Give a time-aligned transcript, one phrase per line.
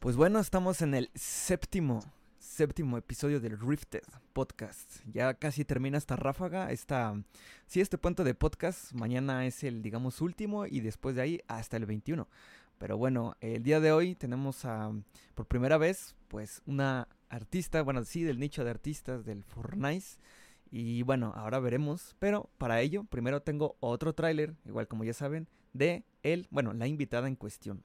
[0.00, 2.04] Pues bueno, estamos en el séptimo,
[2.38, 5.00] séptimo episodio del Rifted Podcast.
[5.12, 7.20] Ya casi termina esta ráfaga, esta,
[7.66, 8.92] sí, este puente de podcast.
[8.92, 12.28] Mañana es el, digamos, último y después de ahí hasta el 21.
[12.78, 14.92] Pero bueno, el día de hoy tenemos a,
[15.34, 20.06] por primera vez, pues una artista, bueno, sí, del nicho de artistas del Fortnite.
[20.70, 22.14] Y bueno, ahora veremos.
[22.20, 26.86] Pero para ello, primero tengo otro tráiler, igual como ya saben, de él, bueno, la
[26.86, 27.82] invitada en cuestión.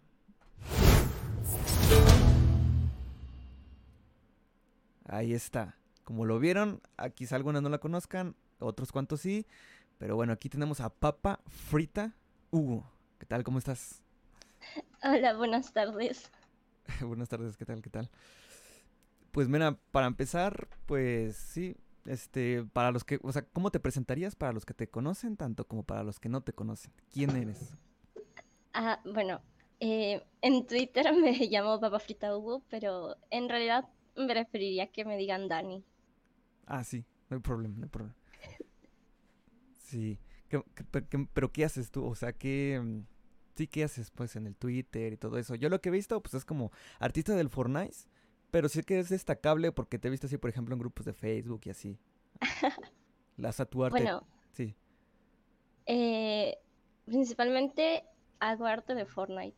[5.06, 5.78] Ahí está.
[6.04, 6.82] Como lo vieron,
[7.16, 9.46] quizá algunos no la conozcan, otros cuantos sí.
[9.98, 12.14] Pero bueno, aquí tenemos a Papa Frita
[12.52, 12.90] Hugo.
[13.20, 13.44] ¿Qué tal?
[13.44, 14.04] ¿Cómo estás?
[15.04, 16.32] Hola, buenas tardes.
[17.02, 17.82] buenas tardes, ¿qué tal?
[17.82, 18.10] ¿Qué tal?
[19.32, 24.36] Pues mira, para empezar, pues sí, este, para los que, o sea, ¿cómo te presentarías
[24.36, 26.94] para los que te conocen, tanto como para los que no te conocen?
[27.12, 27.74] ¿Quién eres?
[28.74, 29.42] Ah, bueno,
[29.80, 35.48] eh, en Twitter me llamo Papa Frita Hugo, pero en realidad preferiría que me digan
[35.48, 35.84] Dani.
[36.66, 38.16] Ah, sí, no hay problema, no hay problema.
[39.76, 40.20] Sí,
[41.34, 42.06] pero ¿qué haces tú?
[42.06, 43.06] O sea, ¿qué, mm,
[43.56, 45.56] sí, ¿qué haces pues en el Twitter y todo eso?
[45.56, 47.96] Yo lo que he visto pues es como artista del Fortnite,
[48.52, 51.14] pero sí que es destacable porque te he visto así, por ejemplo, en grupos de
[51.14, 51.98] Facebook y así.
[53.38, 54.02] Las a tu arte.
[54.02, 54.76] Bueno, sí.
[55.86, 56.58] Eh,
[57.06, 58.04] principalmente
[58.40, 59.58] hago arte de Fortnite.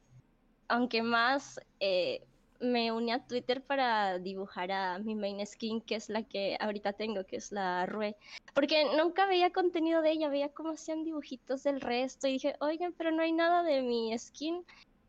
[0.67, 2.25] Aunque más eh,
[2.59, 6.93] me uní a Twitter para dibujar a mi main skin, que es la que ahorita
[6.93, 8.15] tengo, que es la Rue.
[8.53, 12.93] Porque nunca veía contenido de ella, veía cómo hacían dibujitos del resto y dije, oigan,
[12.97, 14.63] pero no hay nada de mi skin.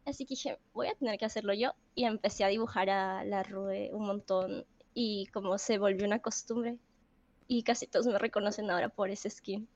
[0.05, 1.73] Así que dije, voy a tener que hacerlo yo.
[1.95, 4.65] Y empecé a dibujar a la Rue un montón.
[4.95, 6.79] Y como se volvió una costumbre.
[7.49, 9.69] Y casi todos me reconocen ahora por ese skin.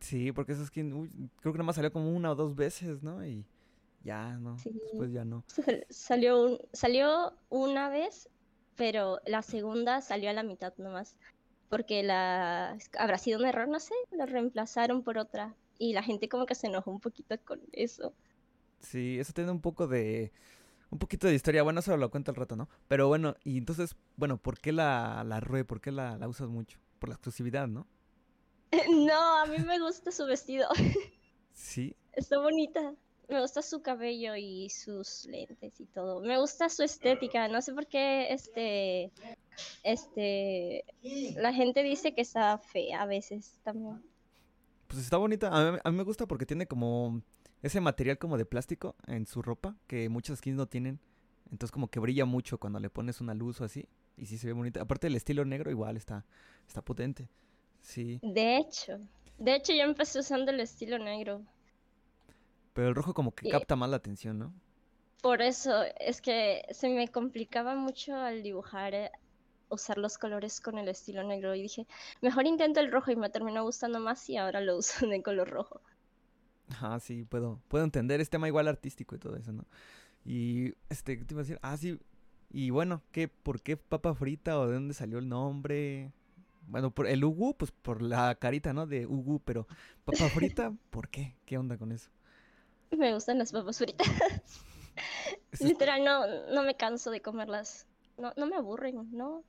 [0.00, 3.24] Sí, porque ese skin, creo que nada más salió como una o dos veces, ¿no?
[3.24, 3.44] Y
[4.04, 4.56] ya, ¿no?
[4.56, 5.44] Después ya no.
[5.90, 8.28] Salió, salió una vez,
[8.76, 11.16] pero la segunda salió a la mitad nomás.
[11.68, 15.54] Porque la habrá sido un error, no sé, la reemplazaron por otra.
[15.78, 18.12] Y la gente como que se enojó un poquito con eso.
[18.80, 20.32] Sí, eso tiene un poco de.
[20.90, 21.62] Un poquito de historia.
[21.62, 22.68] Bueno, eso lo cuento al rato, ¿no?
[22.88, 25.64] Pero bueno, y entonces, bueno, ¿por qué la, la RUE?
[25.64, 26.78] ¿Por qué la, la usas mucho?
[26.98, 27.86] Por la exclusividad, ¿no?
[28.90, 30.68] no, a mí me gusta su vestido.
[31.54, 31.96] ¿Sí?
[32.12, 32.94] Está bonita.
[33.32, 36.20] Me gusta su cabello y sus lentes y todo.
[36.20, 37.48] Me gusta su estética.
[37.48, 39.10] No sé por qué este.
[39.82, 40.84] Este.
[41.36, 44.02] La gente dice que está fea a veces también.
[44.86, 45.48] Pues está bonita.
[45.48, 47.22] A mí, a mí me gusta porque tiene como
[47.62, 51.00] ese material como de plástico en su ropa que muchas skins no tienen.
[51.50, 53.88] Entonces como que brilla mucho cuando le pones una luz o así.
[54.18, 54.82] Y sí se ve bonita.
[54.82, 56.26] Aparte el estilo negro igual está,
[56.68, 57.30] está potente.
[57.80, 58.20] Sí.
[58.22, 58.98] De hecho.
[59.38, 61.42] De hecho yo empecé usando el estilo negro.
[62.72, 64.54] Pero el rojo como que capta más la atención, ¿no?
[65.22, 69.10] Por eso, es que se me complicaba mucho al dibujar, eh,
[69.68, 71.54] usar los colores con el estilo negro.
[71.54, 71.86] Y dije,
[72.20, 75.50] mejor intento el rojo y me terminó gustando más y ahora lo uso de color
[75.50, 75.80] rojo.
[76.80, 79.64] Ah, sí, puedo, puedo entender, es tema igual artístico y todo eso, ¿no?
[80.24, 81.58] Y, este, ¿qué te iba a decir?
[81.62, 81.98] Ah, sí,
[82.50, 86.12] y bueno, ¿qué, ¿por qué papa frita o de dónde salió el nombre?
[86.68, 88.86] Bueno, por el Ugu, pues por la carita, ¿no?
[88.86, 89.66] De Ugu, pero
[90.04, 91.34] papa frita, ¿por qué?
[91.44, 92.10] ¿Qué onda con eso?
[92.96, 94.06] Me gustan las papas fritas.
[95.60, 97.86] Literal, no, no me canso de comerlas.
[98.18, 99.44] No, no me aburren, ¿no?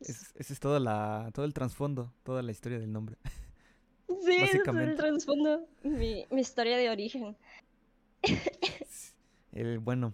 [0.00, 3.16] ese es todo, la, todo el trasfondo, toda la historia del nombre.
[4.06, 7.36] Sí, ese es el trasfondo, mi, mi historia de origen.
[9.52, 10.12] el, bueno,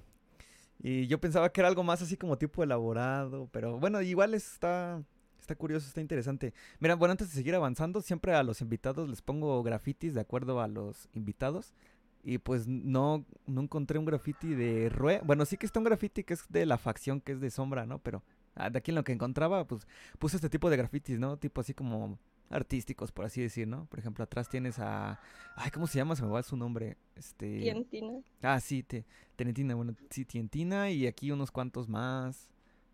[0.82, 5.02] y yo pensaba que era algo más así como tipo elaborado, pero bueno, igual está,
[5.38, 6.54] está curioso, está interesante.
[6.78, 10.60] Mira, bueno, antes de seguir avanzando, siempre a los invitados les pongo grafitis de acuerdo
[10.60, 11.74] a los invitados.
[12.22, 15.20] Y pues no, no encontré un graffiti de Rue.
[15.24, 17.86] Bueno, sí que está un graffiti que es de la facción que es de sombra,
[17.86, 17.98] ¿no?
[17.98, 18.22] Pero
[18.54, 19.86] ah, de aquí en lo que encontraba, pues
[20.18, 21.38] puse este tipo de grafitis, ¿no?
[21.38, 22.18] Tipo así como
[22.50, 23.86] artísticos, por así decir, ¿no?
[23.86, 25.20] Por ejemplo, atrás tienes a...
[25.54, 26.16] Ay, ¿cómo se llama?
[26.16, 26.96] Se me va su nombre.
[27.14, 27.60] Este...
[27.60, 28.20] Tientina.
[28.42, 29.06] Ah, sí, te...
[29.36, 32.50] Tientina, bueno, sí, Tientina y aquí unos cuantos más.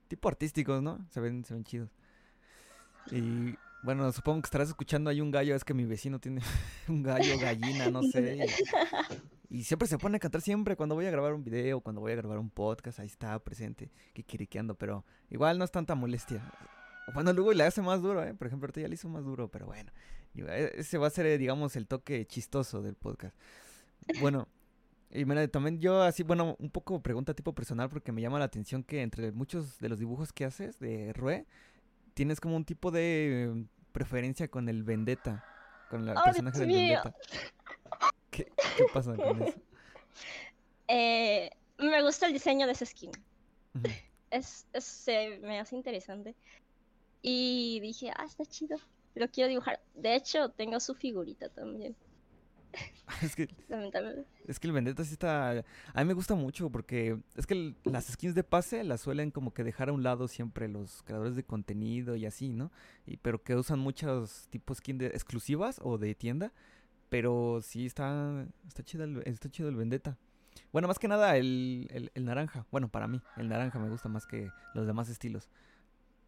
[0.09, 1.05] Tipo artísticos, ¿no?
[1.11, 1.91] Se ven, se ven chidos.
[3.11, 6.43] Y bueno, supongo que estarás escuchando ahí un gallo, es que mi vecino tiene
[6.89, 8.47] un gallo, gallina, no sé.
[9.57, 12.13] Y, siempre se pone a cantar siempre cuando voy a grabar un video, cuando voy
[12.13, 13.91] a grabar un podcast, ahí está presente,
[14.27, 16.43] quiriqueando, pero igual no es tanta molestia.
[17.15, 18.35] Bueno, luego le hace más duro, ¿eh?
[18.35, 19.91] Por ejemplo, ahorita ya le hizo más duro, pero bueno.
[20.35, 23.35] E, ese va a ser, digamos, el toque chistoso del podcast.
[24.21, 24.47] Bueno,
[25.11, 28.45] y mira, también yo así, bueno, un poco pregunta tipo personal porque me llama la
[28.45, 31.47] atención que entre muchos de los dibujos que haces de Rue,
[32.13, 35.45] tienes como un tipo de preferencia con el Vendetta,
[35.89, 37.15] con el personaje del Vendetta.
[38.37, 39.59] ¿Qué, pasa con eso?
[40.89, 43.11] Eh, me gusta el diseño de ese skin.
[44.31, 46.37] Es, es- se me hace interesante.
[47.23, 48.77] Y dije, ah, está chido.
[49.17, 49.81] Lo quiero dibujar.
[49.95, 51.97] De hecho, tengo su figurita también.
[53.23, 54.29] Es que, Lamentablemente.
[54.47, 55.51] es que el Vendetta sí está...
[55.95, 59.31] A mí me gusta mucho porque es que el- las skins de pase las suelen
[59.31, 62.71] como que dejar a un lado siempre los creadores de contenido y así, ¿no?
[63.07, 66.53] Y, pero que usan muchos tipos skins de, exclusivas o de tienda.
[67.09, 70.19] Pero sí está, está, chido el, está chido el Vendetta.
[70.73, 72.67] Bueno, más que nada el, el, el naranja.
[72.71, 75.49] Bueno, para mí, el naranja me gusta más que los demás estilos.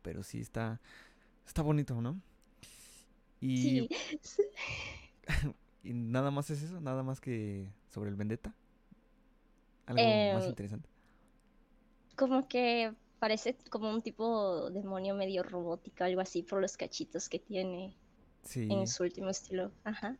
[0.02, 0.80] Pero sí está,
[1.46, 2.20] está bonito, ¿no?
[3.40, 3.88] Y, Sí.
[5.82, 8.54] y nada más es eso, nada más que sobre el Vendetta.
[9.86, 10.88] Algo más Em, interesante.
[12.16, 17.38] Como que parece como un tipo demonio medio robótico, algo así, por los cachitos que
[17.38, 17.96] tiene
[18.42, 19.72] Sí, en su último estilo.
[19.84, 20.16] Ajá.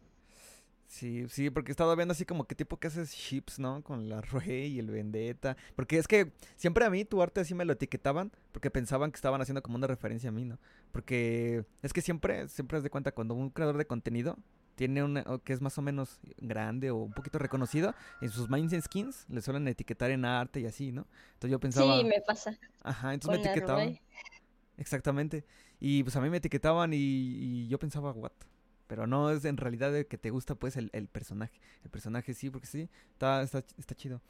[0.89, 3.83] Sí, sí, porque he estado viendo así como que tipo que haces chips, ¿no?
[3.85, 5.57] Con la Rue y el Vendetta.
[5.77, 9.17] Porque es que siempre a mí tu arte así me lo etiquetaban porque pensaban que
[9.17, 10.59] estaban haciendo como una referencia a mí, ¿no?
[10.91, 14.37] Porque es que siempre, siempre has de cuenta cuando un creador de contenido
[14.75, 18.49] tiene una, o que es más o menos grande o un poquito reconocido, en sus
[18.49, 21.07] main skins le suelen etiquetar en arte y así, ¿no?
[21.35, 24.01] Entonces yo pensaba, Sí, me pasa ajá, entonces me con etiquetaban.
[24.77, 25.45] Exactamente.
[25.81, 28.33] Y pues a mí me etiquetaban y, y yo pensaba, what?
[28.89, 31.61] Pero no es en realidad de que te gusta pues el, el personaje.
[31.85, 34.21] El personaje sí, porque sí, está, está, está chido.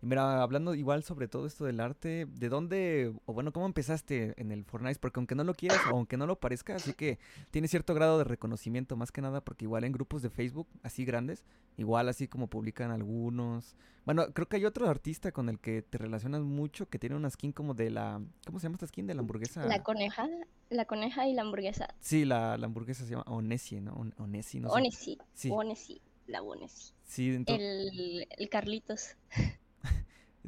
[0.00, 4.32] Y mira, hablando igual sobre todo esto del arte, ¿de dónde, o bueno, cómo empezaste
[4.40, 5.00] en el Fortnite?
[5.00, 7.18] Porque aunque no lo quieras o aunque no lo parezca, así que
[7.50, 11.04] tiene cierto grado de reconocimiento, más que nada, porque igual en grupos de Facebook, así
[11.04, 11.44] grandes,
[11.76, 13.74] igual así como publican algunos.
[14.04, 17.28] Bueno, creo que hay otro artista con el que te relacionas mucho, que tiene una
[17.28, 19.06] skin como de la, ¿cómo se llama esta skin?
[19.08, 19.66] De la hamburguesa.
[19.66, 20.28] La coneja,
[20.70, 21.92] la coneja y la hamburguesa.
[21.98, 23.94] Sí, la, la hamburguesa se llama Onesi, ¿no?
[23.94, 24.74] On- Onesi, no sé.
[24.76, 26.92] Onesi, Sí, Onesi, la Onesi.
[27.04, 29.16] sí, ento- El, el Carlitos.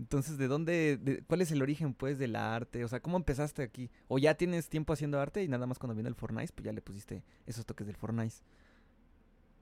[0.01, 2.85] entonces, ¿de dónde, de- cuál es el origen, pues, del arte?
[2.85, 3.91] O sea, ¿cómo empezaste aquí?
[4.09, 6.73] ¿O ya tienes tiempo haciendo arte y nada más cuando vino el Fortnite, pues ya
[6.73, 8.37] le pusiste esos toques del Fortnite?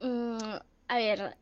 [0.00, 0.38] Mm,
[0.88, 1.37] a ver,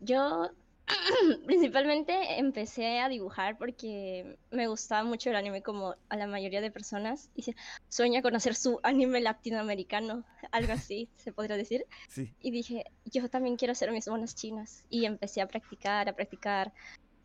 [0.00, 0.50] yo
[1.46, 6.70] principalmente empecé a dibujar porque me gustaba mucho el anime como a la mayoría de
[6.70, 7.28] personas.
[7.34, 7.54] Y
[7.88, 11.84] sueña con hacer su anime latinoamericano, algo así se podría decir.
[12.08, 14.84] Sí, Y dije, yo también quiero hacer mis monas chinas.
[14.88, 16.72] Y empecé a practicar, a practicar.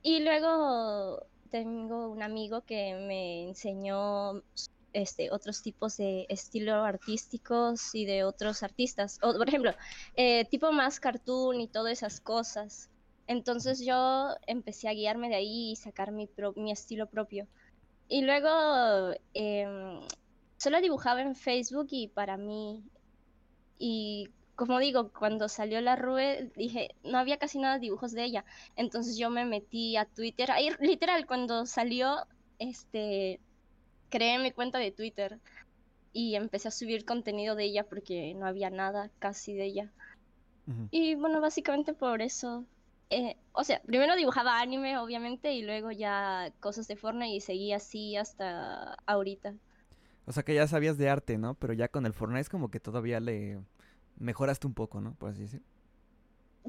[0.04, 4.44] Y luego tengo un amigo que me enseñó
[4.94, 9.20] este, otros tipos de estilo artísticos y de otros artistas.
[9.24, 9.74] O, por ejemplo,
[10.16, 12.92] eh, tipo más cartoon y todas esas cosas.
[13.28, 17.50] Entonces yo empecé a guiarme de ahí y sacar mi, pro- estilo propio.
[18.10, 18.50] Y luego
[19.34, 20.02] em,
[20.58, 22.84] solo dibujaba en Facebook y para mí.
[23.78, 28.24] Y como digo, cuando salió la Rue, dije, no había casi nada de dibujos de
[28.24, 28.46] ella.
[28.76, 30.52] Entonces yo me metí a Twitter.
[30.52, 32.28] Ahí, literal, cuando salió,
[32.60, 33.40] este,
[34.10, 35.40] creé mi cuenta de Twitter
[36.14, 39.92] y empecé a subir contenido de ella porque no había nada casi de ella.
[40.92, 42.66] Y bueno, básicamente por eso.
[43.10, 47.74] eh, o sea, primero dibujaba anime, obviamente, y luego ya cosas de Fortnite y seguí
[47.74, 49.56] así hasta ahorita.
[50.26, 51.56] O sea, que ya sabías de arte, ¿no?
[51.56, 53.60] Pero ya con el Fortnite es como que todavía le
[54.18, 55.16] mejoraste un poco, ¿no?
[55.16, 55.64] Por así decir.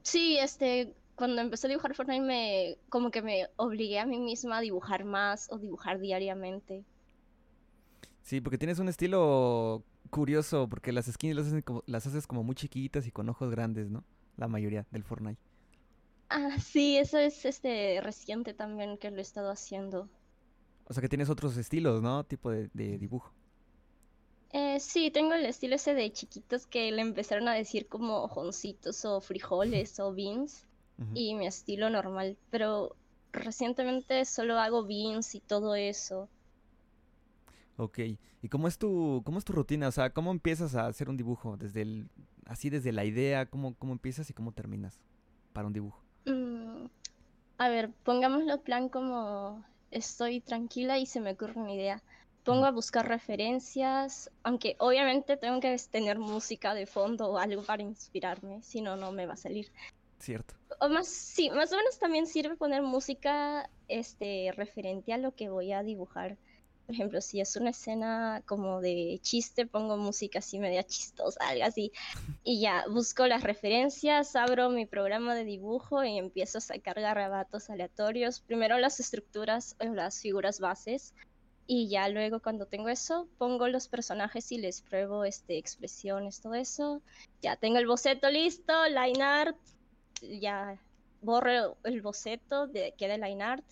[0.04, 4.58] Sí, este, cuando empecé a dibujar Fortnite me, como que me obligué a mí misma
[4.58, 6.84] a dibujar más o dibujar diariamente.
[8.22, 12.42] Sí, porque tienes un estilo curioso, porque las skins las, hacen como- las haces como
[12.42, 14.04] muy chiquitas y con ojos grandes, ¿no?
[14.36, 15.40] La mayoría del Fortnite.
[16.28, 20.10] Ah, sí, eso es este reciente también que lo he estado haciendo.
[20.86, 22.24] O sea, que tienes otros estilos, ¿no?
[22.24, 23.32] Tipo de, de dibujo.
[24.56, 29.04] Eh, sí, tengo el estilo ese de chiquitos que le empezaron a decir como ojoncitos
[29.04, 30.64] o frijoles o beans
[31.12, 32.94] y mi estilo normal, pero
[33.32, 36.28] recientemente solo hago beans y todo eso.
[37.78, 37.98] Ok.
[38.42, 39.88] ¿Y cómo es tu, cómo es tu rutina?
[39.88, 41.56] O sea, ¿cómo empiezas a hacer un dibujo?
[41.56, 42.08] Desde el,
[42.46, 45.00] así desde la idea, ¿cómo, cómo empiezas y cómo terminas
[45.52, 46.00] para un dibujo?
[46.26, 46.86] Mm,
[47.58, 52.04] a ver, pongámoslo plan como estoy tranquila y se me ocurre una idea.
[52.44, 57.82] Pongo a buscar referencias, aunque obviamente tengo que tener música de fondo o algo para
[57.82, 59.72] inspirarme, si no, no me va a salir.
[60.18, 60.54] Cierto.
[60.80, 65.48] O más, sí, más o menos también sirve poner música este, referente a lo que
[65.48, 66.36] voy a dibujar.
[66.86, 71.64] Por ejemplo, si es una escena como de chiste, pongo música así media chistosa, algo
[71.64, 71.92] así.
[72.42, 77.70] Y ya, busco las referencias, abro mi programa de dibujo y empiezo a sacar garabatos
[77.70, 78.40] aleatorios.
[78.40, 81.14] Primero las estructuras o las figuras bases.
[81.66, 86.54] Y ya luego cuando tengo eso, pongo los personajes y les pruebo este, expresiones, todo
[86.54, 87.00] eso.
[87.40, 89.56] Ya tengo el boceto listo, line art,
[90.20, 90.78] ya
[91.22, 93.64] borro el boceto, de, queda line art.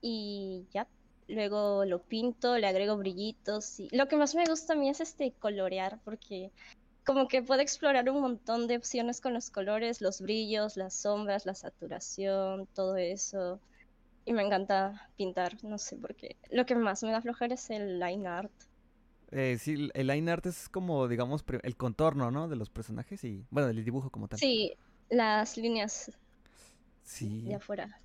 [0.00, 0.86] y ya.
[1.28, 5.00] Luego lo pinto, le agrego brillitos y lo que más me gusta a mí es
[5.02, 6.50] este colorear porque
[7.04, 11.46] como que puedo explorar un montón de opciones con los colores, los brillos, las sombras,
[11.46, 13.60] la saturación, todo eso.
[14.28, 16.36] Y me encanta pintar, no sé por qué.
[16.50, 18.52] Lo que más me da flojera es el line art.
[19.30, 22.46] Eh, sí, el line art es como, digamos, el contorno, ¿no?
[22.46, 24.38] De los personajes y, bueno, el dibujo como tal.
[24.38, 24.74] Sí,
[25.08, 26.12] las líneas
[27.04, 27.44] sí.
[27.46, 27.98] de afuera.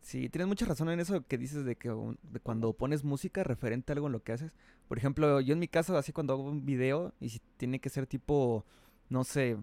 [0.00, 1.94] Sí, tienes mucha razón en eso que dices de que
[2.42, 4.52] cuando pones música referente a algo en lo que haces.
[4.88, 7.90] Por ejemplo, yo en mi caso, así cuando hago un video y si tiene que
[7.90, 8.64] ser tipo,
[9.10, 9.58] no sé,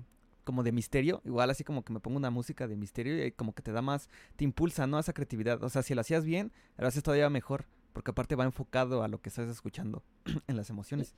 [0.46, 3.54] como de misterio, igual así como que me pongo una música de misterio y como
[3.54, 4.98] que te da más, te impulsa, ¿no?
[4.98, 5.62] Esa creatividad.
[5.64, 9.10] O sea, si lo hacías bien, lo haces todavía mejor, porque aparte va enfocado a
[9.10, 10.04] lo que estás escuchando
[10.48, 11.14] en las emociones.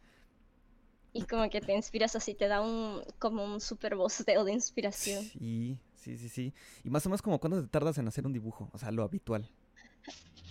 [1.13, 5.23] Y como que te inspiras así, te da un como un super bosteo de inspiración.
[5.23, 6.53] Sí, Sí, sí, sí.
[6.85, 9.03] Y más o menos como cuánto te tardas en hacer un dibujo, o sea, lo
[9.03, 9.49] habitual.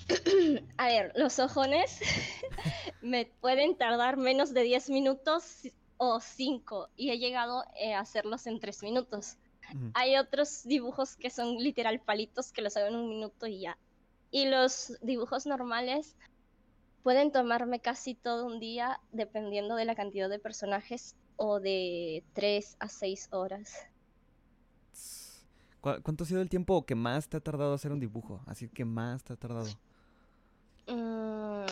[0.76, 2.00] A ver, los ojones
[3.00, 5.62] me pueden tardar menos de 10 minutos
[5.98, 9.36] o 5 y he llegado eh, a hacerlos en 3 minutos.
[9.94, 13.76] Hay otros dibujos que son literal palitos que los hago en un minuto y ya.
[14.30, 16.16] Y los dibujos normales
[17.02, 22.76] pueden tomarme casi todo un día dependiendo de la cantidad de personajes o de 3
[22.78, 23.74] a 6 horas.
[25.80, 28.42] ¿Cuánto ha sido el tiempo que más te ha tardado hacer un dibujo?
[28.46, 29.68] Así que más te ha tardado.
[30.88, 31.66] Mm,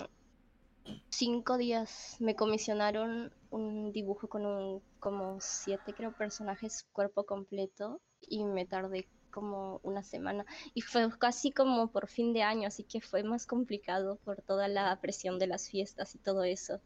[1.10, 2.16] cinco días.
[2.20, 9.06] Me comisionaron un dibujo con un como siete creo personajes cuerpo completo y me tardé
[9.30, 13.46] como una semana y fue casi como por fin de año, así que fue más
[13.46, 16.80] complicado por toda la presión de las fiestas y todo eso.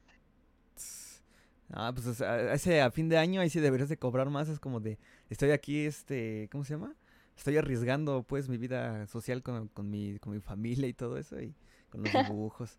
[1.71, 4.81] Ah, pues ese a fin de año ahí sí deberías de cobrar más, es como
[4.81, 6.95] de estoy aquí este, ¿cómo se llama?
[7.38, 11.40] estoy arriesgando pues mi vida social con, con, mi, con mi familia y todo eso
[11.40, 11.55] y
[11.88, 12.78] con los dibujos.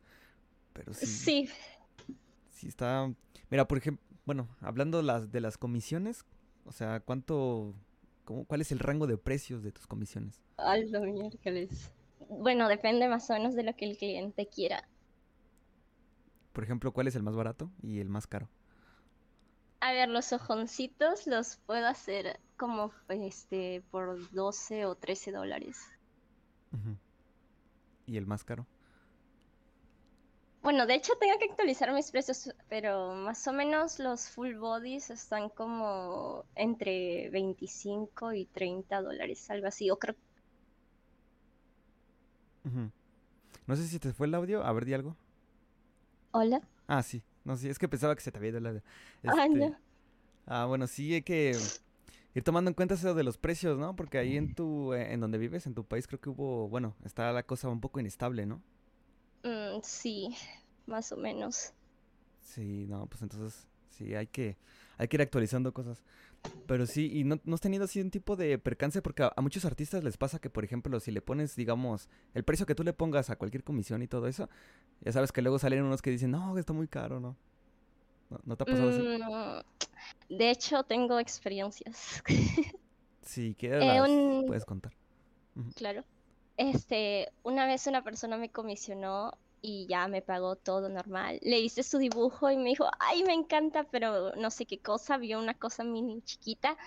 [0.79, 1.05] Pero sí.
[1.05, 1.49] Sí.
[2.51, 3.13] Sí está...
[3.49, 6.23] Mira, por ejemplo, bueno, hablando las, de las comisiones,
[6.63, 7.75] o sea, ¿cuánto...
[8.23, 10.41] Cómo, ¿Cuál es el rango de precios de tus comisiones?
[10.55, 11.91] Alto miércoles.
[12.29, 14.87] Bueno, depende más o menos de lo que el cliente quiera.
[16.53, 18.49] Por ejemplo, ¿cuál es el más barato y el más caro?
[19.81, 25.77] A ver, los ojoncitos los puedo hacer como este por 12 o 13 dólares.
[28.05, 28.65] ¿Y el más caro?
[30.69, 35.09] Bueno, de hecho tengo que actualizar mis precios, pero más o menos los full bodies
[35.09, 39.89] están como entre 25 y 30 dólares, algo así.
[39.89, 40.15] O creo...
[43.65, 45.17] No sé si te fue el audio, a ver, di algo.
[46.33, 46.61] Hola.
[46.85, 47.23] Ah, sí.
[47.43, 48.83] No, sí, es que pensaba que se te había ido la...
[49.23, 49.75] Ah, este...
[50.45, 51.57] Ah, bueno, sí, hay que
[52.35, 53.95] ir tomando en cuenta eso de los precios, ¿no?
[53.95, 56.95] Porque ahí en tu, eh, en donde vives, en tu país, creo que hubo, bueno,
[57.03, 58.61] está la cosa un poco inestable, ¿no?
[59.77, 60.35] Mm, sí,
[60.85, 61.73] más o menos.
[62.41, 64.57] Sí, no, pues entonces sí, hay que,
[64.97, 66.03] hay que ir actualizando cosas.
[66.67, 69.01] Pero sí, ¿y no, no has tenido así un tipo de percance?
[69.01, 72.65] Porque a, muchos artistas les pasa que, por ejemplo, si le pones, digamos, el precio
[72.65, 74.49] que tú le pongas a cualquier comisión y todo eso,
[75.01, 77.35] ya sabes que luego salen unos que dicen, no, está muy caro, ¿no?
[78.45, 79.01] ¿No, te ha pasado así?
[79.01, 82.23] Mm, de hecho, tengo experiencias.
[83.23, 84.93] sí, ¿qué eh, puedes contar?
[85.75, 86.05] Claro.
[86.57, 91.39] Este, una vez una persona me comisionó y ya me pagó todo normal.
[91.41, 95.17] Le hice su dibujo y me dijo, ay, me encanta, pero no sé qué cosa,
[95.17, 96.77] vio una cosa mini chiquita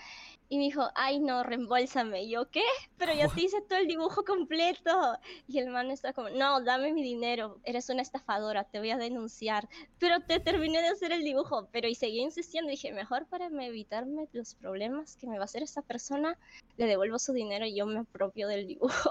[0.53, 2.25] y me dijo, ay, no, reembolsame.
[2.25, 2.61] Y yo, ¿qué?
[2.99, 5.17] Pero ya te hice todo el dibujo completo.
[5.47, 8.97] Y el man está como, no, dame mi dinero, eres una estafadora, te voy a
[8.97, 9.67] denunciar.
[9.97, 12.69] Pero te terminé de hacer el dibujo, pero y seguí insistiendo.
[12.69, 16.37] Dije, mejor para evitarme los problemas que me va a hacer esta persona,
[16.77, 19.09] le devuelvo su dinero y yo me apropio del dibujo.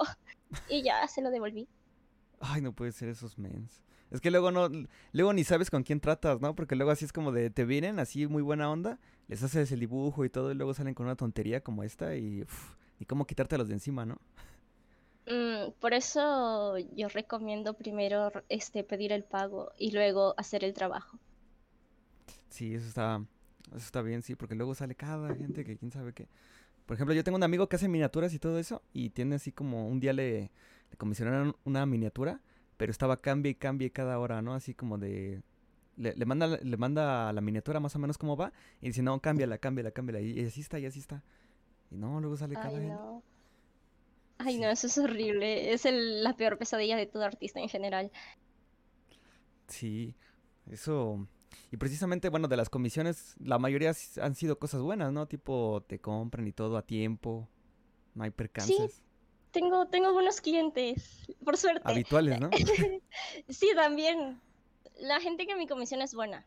[0.69, 1.66] y ya se lo devolví.
[2.43, 3.83] Ay, no puede ser esos mens.
[4.11, 4.69] Es que luego no,
[5.13, 6.55] luego ni sabes con quién tratas, ¿no?
[6.55, 9.81] Porque luego así es como de, te vienen así muy buena onda, les haces el
[9.81, 12.45] dibujo y todo, y luego salen con una tontería como esta y,
[12.99, 14.19] y cómo quitártelos de encima, ¿no?
[15.27, 21.19] Mm, por eso yo recomiendo primero este pedir el pago y luego hacer el trabajo.
[22.49, 23.25] Sí, eso está,
[23.69, 26.29] eso está bien, sí, porque luego sale cada gente que quién sabe qué.
[26.87, 29.53] Por ejemplo, yo tengo un amigo que hace miniaturas y todo eso, y tiene así
[29.53, 30.51] como un día le, le
[30.97, 32.41] comisionaron una miniatura,
[32.77, 34.55] pero estaba cambie y cambie cada hora, ¿no?
[34.55, 35.43] Así como de...
[35.97, 39.59] Le, manda, le manda la miniatura más o menos cómo va y dice, no, cámbiala,
[39.59, 40.21] cámbiala, cámbiala.
[40.21, 41.23] Y así está, y así está.
[41.91, 43.23] Y no, luego sale cada Ay, no.
[44.39, 45.73] Ay, no, eso es horrible.
[45.73, 48.11] Es la peor pesadilla de todo artista en general.
[49.69, 50.17] Sí,
[50.67, 51.29] eso...
[51.71, 55.27] Y precisamente, bueno, de las comisiones, la mayoría han sido cosas buenas, ¿no?
[55.27, 57.49] Tipo, te compran y todo a tiempo,
[58.15, 59.03] no hay percances.
[59.53, 61.83] Tengo, tengo buenos clientes, por suerte.
[61.85, 62.51] Habituales, ¿no?
[63.49, 64.41] sí, también.
[64.99, 66.45] La gente que mi comisión es buena.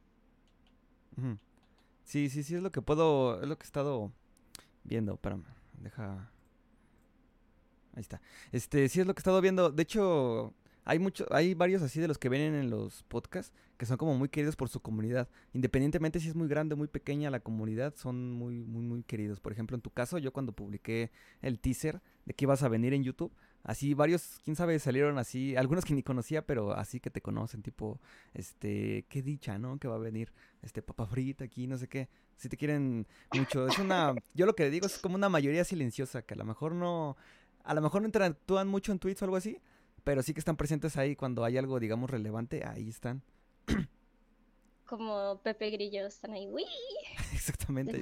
[2.03, 4.11] Sí, sí, sí, es lo que puedo, es lo que he estado
[4.83, 5.13] viendo.
[5.13, 6.31] Espérame, deja...
[7.95, 8.21] Ahí está.
[8.51, 9.71] Este, sí es lo que he estado viendo.
[9.71, 10.53] De hecho,
[10.85, 14.15] hay mucho, hay varios así de los que vienen en los podcasts que son como
[14.15, 15.27] muy queridos por su comunidad.
[15.53, 19.39] Independientemente si es muy grande o muy pequeña la comunidad, son muy, muy, muy queridos.
[19.39, 21.11] Por ejemplo, en tu caso, yo cuando publiqué
[21.41, 25.55] el teaser de que ibas a venir en YouTube, así varios, quién sabe, salieron así,
[25.55, 27.99] algunos que ni conocía, pero así que te conocen, tipo,
[28.33, 29.77] este, qué dicha, ¿no?
[29.77, 32.07] Que va a venir, este, papa frita aquí, no sé qué.
[32.37, 33.67] Si te quieren mucho.
[33.67, 36.73] Es una, yo lo que digo es como una mayoría silenciosa, que a lo mejor
[36.73, 37.17] no,
[37.63, 39.59] a lo mejor no interactúan mucho en tweets o algo así,
[40.05, 43.23] pero sí que están presentes ahí cuando hay algo, digamos, relevante, ahí están.
[44.85, 46.63] Como Pepe Grillo están ahí, ¡Uy!
[47.33, 48.01] Exactamente.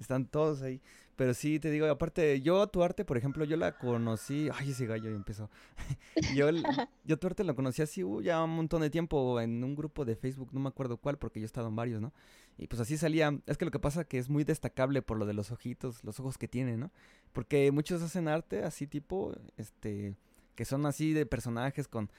[0.00, 0.80] Están, todos ahí.
[1.14, 4.48] Pero sí, te digo, aparte, yo tu arte, por ejemplo, yo la conocí.
[4.52, 5.48] Ay, ese gallo ya empezó.
[6.34, 6.48] yo,
[7.04, 10.04] yo tu arte la conocí así uh, ya un montón de tiempo en un grupo
[10.04, 12.12] de Facebook, no me acuerdo cuál, porque yo he estado en varios, ¿no?
[12.58, 13.38] Y pues así salía.
[13.46, 16.18] Es que lo que pasa que es muy destacable por lo de los ojitos, los
[16.18, 16.90] ojos que tiene, ¿no?
[17.32, 20.16] Porque muchos hacen arte así tipo, este
[20.60, 22.10] que son así de personajes con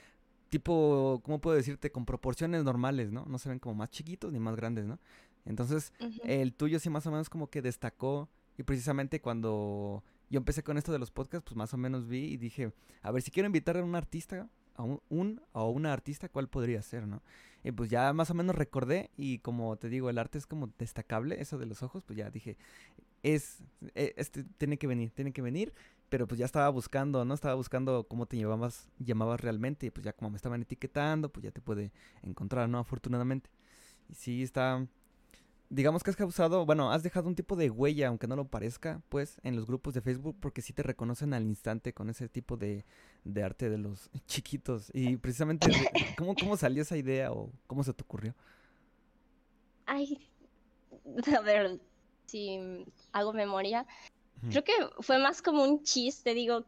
[0.50, 1.92] tipo, ¿cómo puedo decirte?
[1.92, 3.24] Con proporciones normales, ¿no?
[3.28, 4.98] No se ven como más chiquitos ni más grandes, ¿no?
[5.46, 5.94] Entonces,
[6.24, 10.80] el tuyo sí más o menos como que destacó y precisamente cuando yo empecé con
[10.80, 13.46] esto de los podcasts, pues más o menos vi y dije, a ver, si quiero
[13.46, 17.22] invitar a un artista, a un, un o una artista, ¿cuál podría ser, no?
[17.64, 20.74] Y pues ya más o menos recordé y como te digo, el arte es como
[20.80, 22.58] destacable, eso de los ojos, pues ya dije,
[23.22, 23.60] es,
[23.94, 25.76] e, este tiene que venir, tiene que venir
[26.12, 27.34] pero pues ya estaba buscando, ¿no?
[27.34, 31.46] Estaba buscando cómo te llamabas, llamabas realmente, y pues ya como me estaban etiquetando, pues
[31.46, 32.80] ya te puede encontrar, ¿no?
[32.80, 33.50] Afortunadamente.
[34.10, 34.86] Y sí está,
[35.70, 39.02] digamos que has causado, bueno, has dejado un tipo de huella, aunque no lo parezca,
[39.08, 42.58] pues, en los grupos de Facebook, porque sí te reconocen al instante con ese tipo
[42.58, 42.84] de,
[43.24, 44.92] de arte de los chiquitos.
[44.94, 45.72] Y precisamente,
[46.18, 48.36] ¿cómo, ¿cómo salió esa idea o cómo se te ocurrió?
[49.86, 50.28] Ay,
[51.38, 51.80] a ver,
[52.26, 53.86] si hago memoria,
[54.50, 56.66] Creo que fue más como un chiste, digo,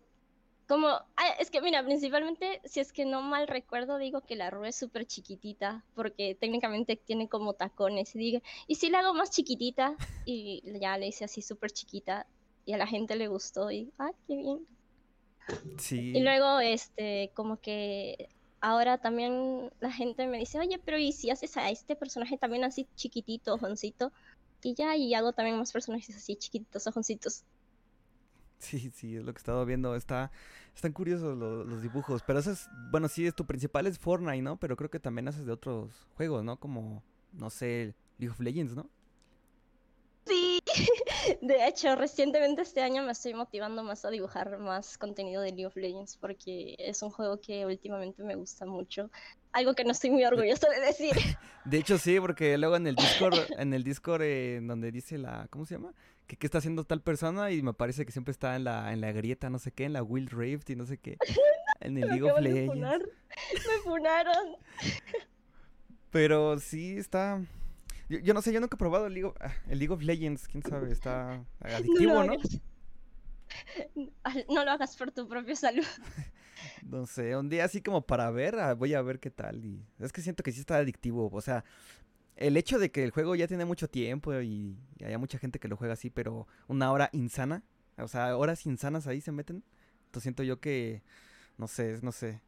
[0.67, 4.49] como, ah, es que mira, principalmente, si es que no mal recuerdo, digo que la
[4.49, 9.13] rue es súper chiquitita, porque técnicamente tiene como tacones, y digo, y si la hago
[9.13, 12.27] más chiquitita, y ya le hice así súper chiquita,
[12.65, 14.67] y a la gente le gustó, y, ah, qué bien.
[15.77, 16.13] Sí.
[16.15, 18.29] Y luego, este, como que
[18.61, 22.63] ahora también la gente me dice, oye, pero ¿y si haces a este personaje también
[22.63, 24.13] así chiquitito, ojoncito?
[24.63, 27.43] Y ya, y hago también más personajes así chiquititos, ojoncitos.
[28.63, 29.95] Sí, sí, es lo que he estado viendo.
[29.95, 30.31] Está,
[30.73, 32.23] están curiosos los, dibujos.
[32.25, 34.57] Pero eso es, bueno, sí, es tu principal es Fortnite, ¿no?
[34.57, 36.57] Pero creo que también haces de otros juegos, ¿no?
[36.57, 38.89] Como, no sé, League of Legends, ¿no?
[41.41, 45.65] De hecho, recientemente este año me estoy motivando más a dibujar más contenido de League
[45.65, 49.09] of Legends porque es un juego que últimamente me gusta mucho.
[49.51, 51.11] Algo que no estoy muy orgulloso de decir.
[51.65, 55.47] De hecho, sí, porque luego en el Discord, en el Discord eh, donde dice la,
[55.49, 55.93] ¿cómo se llama?
[56.27, 59.01] Que qué está haciendo tal persona y me parece que siempre está en la, en
[59.01, 61.17] la grieta, no sé qué, en la Wild Rift y no sé qué.
[61.79, 62.77] En el League of Legends.
[62.77, 64.55] Me funaron.
[66.11, 67.41] Pero sí está,
[68.21, 70.47] yo, no sé, yo nunca he probado el League, of, ah, el League of Legends,
[70.47, 72.35] quién sabe, está adictivo, ¿no?
[74.49, 75.85] No lo hagas por tu propia salud.
[76.83, 79.65] No sé, un día así como para ver, ah, voy a ver qué tal.
[79.65, 81.29] Y es que siento que sí está adictivo.
[81.29, 81.65] O sea,
[82.37, 85.59] el hecho de que el juego ya tiene mucho tiempo y, y haya mucha gente
[85.59, 87.63] que lo juega así, pero una hora insana,
[87.97, 89.63] o sea, horas insanas ahí se meten.
[90.05, 91.03] Entonces siento yo que,
[91.57, 92.41] no sé, no sé.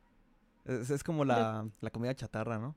[0.64, 2.76] Es, es como la, la comida chatarra, ¿no?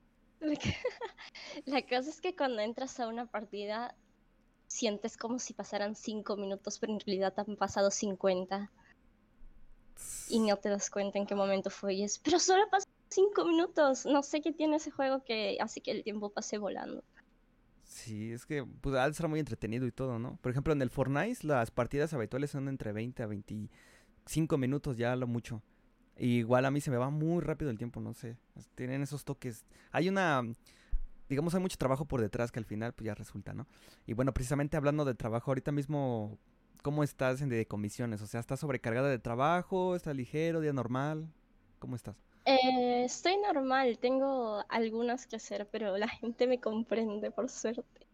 [1.65, 3.95] La cosa es que cuando entras a una partida
[4.67, 8.71] sientes como si pasaran cinco minutos, pero en realidad han pasado 50.
[10.29, 11.95] Y no te das cuenta en qué momento fue.
[11.95, 14.05] Y es, pero solo pasó cinco minutos.
[14.05, 17.03] No sé qué tiene ese juego que hace que el tiempo pase volando.
[17.83, 20.37] Sí, es que pues, al ser muy entretenido y todo, ¿no?
[20.41, 25.15] Por ejemplo, en el Fortnite las partidas habituales son entre 20 a 25 minutos, ya
[25.15, 25.63] lo mucho
[26.19, 28.37] igual a mí se me va muy rápido el tiempo, no sé.
[28.75, 29.65] Tienen esos toques.
[29.91, 30.43] Hay una,
[31.29, 33.67] digamos, hay mucho trabajo por detrás que al final pues ya resulta, ¿no?
[34.05, 36.37] Y bueno, precisamente hablando de trabajo, ahorita mismo,
[36.81, 38.21] ¿cómo estás en de comisiones?
[38.21, 39.95] O sea, ¿estás sobrecargada de trabajo?
[39.95, 41.31] ¿Estás ligero, día normal?
[41.77, 42.15] ¿Cómo estás?
[42.45, 48.07] Eh, estoy normal, tengo algunas que hacer, pero la gente me comprende, por suerte.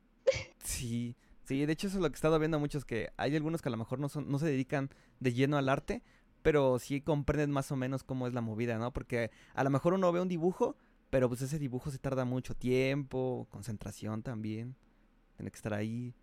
[0.63, 3.61] Sí, sí, de hecho eso es lo que he estado viendo muchos, que hay algunos
[3.61, 4.89] que a lo mejor no, son, no se dedican
[5.21, 6.03] de lleno al arte,
[6.41, 8.91] pero sí comprenden más o menos cómo es la movida, ¿no?
[8.91, 10.75] Porque a lo mejor uno ve un dibujo,
[11.15, 14.75] pero pues ese dibujo se tarda mucho tiempo, concentración también,
[15.37, 16.13] tiene que estar ahí.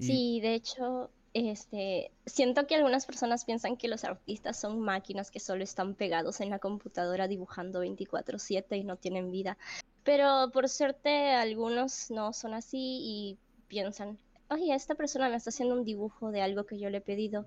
[0.00, 5.40] Sí, de hecho, este, siento que algunas personas piensan que los artistas son máquinas que
[5.40, 9.58] solo están pegados en la computadora dibujando 24/7 y no tienen vida.
[10.04, 14.16] Pero por suerte algunos no son así y piensan,
[14.48, 17.44] oye, esta persona me está haciendo un dibujo de algo que yo le he pedido.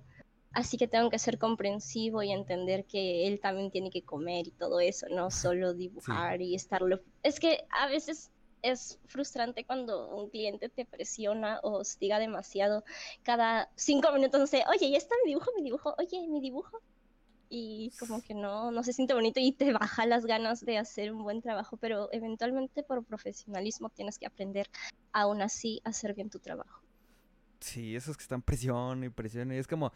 [0.53, 4.51] Así que tengo que ser comprensivo y entender que él también tiene que comer y
[4.51, 6.99] todo eso, no solo dibujar y estarlo.
[7.23, 12.83] Es que a veces es frustrante cuando un cliente te presiona o hostiga demasiado
[13.23, 16.81] cada cinco minutos, no sé, oye, ya está mi dibujo, mi dibujo, oye, mi dibujo.
[17.53, 21.11] Y como que no, no se siente bonito y te baja las ganas de hacer
[21.11, 24.69] un buen trabajo, pero eventualmente por profesionalismo tienes que aprender
[25.11, 26.81] aún así a hacer bien tu trabajo.
[27.59, 29.51] Sí, esos que están presión y presión.
[29.51, 29.91] Y es como,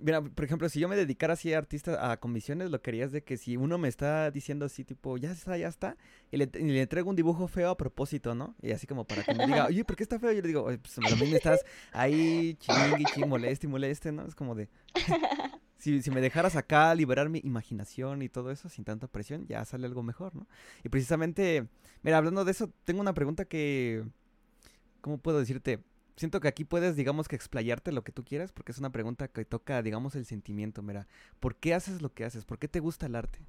[0.00, 3.04] Mira, por ejemplo, si yo me dedicara así a artista a comisiones, lo que haría
[3.04, 5.96] es de que si uno me está diciendo así, tipo, ya está, ya está,
[6.30, 8.54] y le, y le entrego un dibujo feo a propósito, ¿no?
[8.62, 10.32] Y así como para que me diga, oye, ¿por qué está feo?
[10.32, 14.26] Yo le digo, oye, pues me estás ahí chingui, ching, moleste y moleste, ¿no?
[14.26, 14.68] Es como de,
[15.78, 19.64] si, si me dejaras acá liberar mi imaginación y todo eso sin tanta presión, ya
[19.64, 20.46] sale algo mejor, ¿no?
[20.84, 21.66] Y precisamente,
[22.02, 24.04] mira, hablando de eso, tengo una pregunta que,
[25.00, 25.80] ¿cómo puedo decirte?
[26.16, 29.28] Siento que aquí puedes, digamos, que explayarte lo que tú quieras, porque es una pregunta
[29.28, 30.82] que toca, digamos, el sentimiento.
[30.82, 31.06] Mira,
[31.40, 32.44] ¿por qué haces lo que haces?
[32.44, 33.40] ¿Por qué te gusta el arte?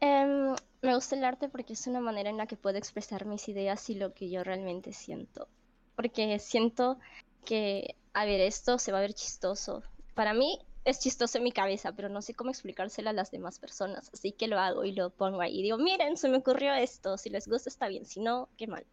[0.00, 3.48] Em, me gusta el arte porque es una manera en la que puedo expresar mis
[3.48, 5.48] ideas y lo que yo realmente siento.
[5.96, 6.98] Porque siento
[7.44, 9.82] que, a ver, esto se va a ver chistoso.
[10.14, 13.58] Para mí es chistoso en mi cabeza, pero no sé cómo explicárselo a las demás
[13.58, 14.10] personas.
[14.12, 15.60] Así que lo hago y lo pongo ahí.
[15.60, 17.16] Y digo, miren, se me ocurrió esto.
[17.16, 18.84] Si les gusta está bien, si no, qué mal.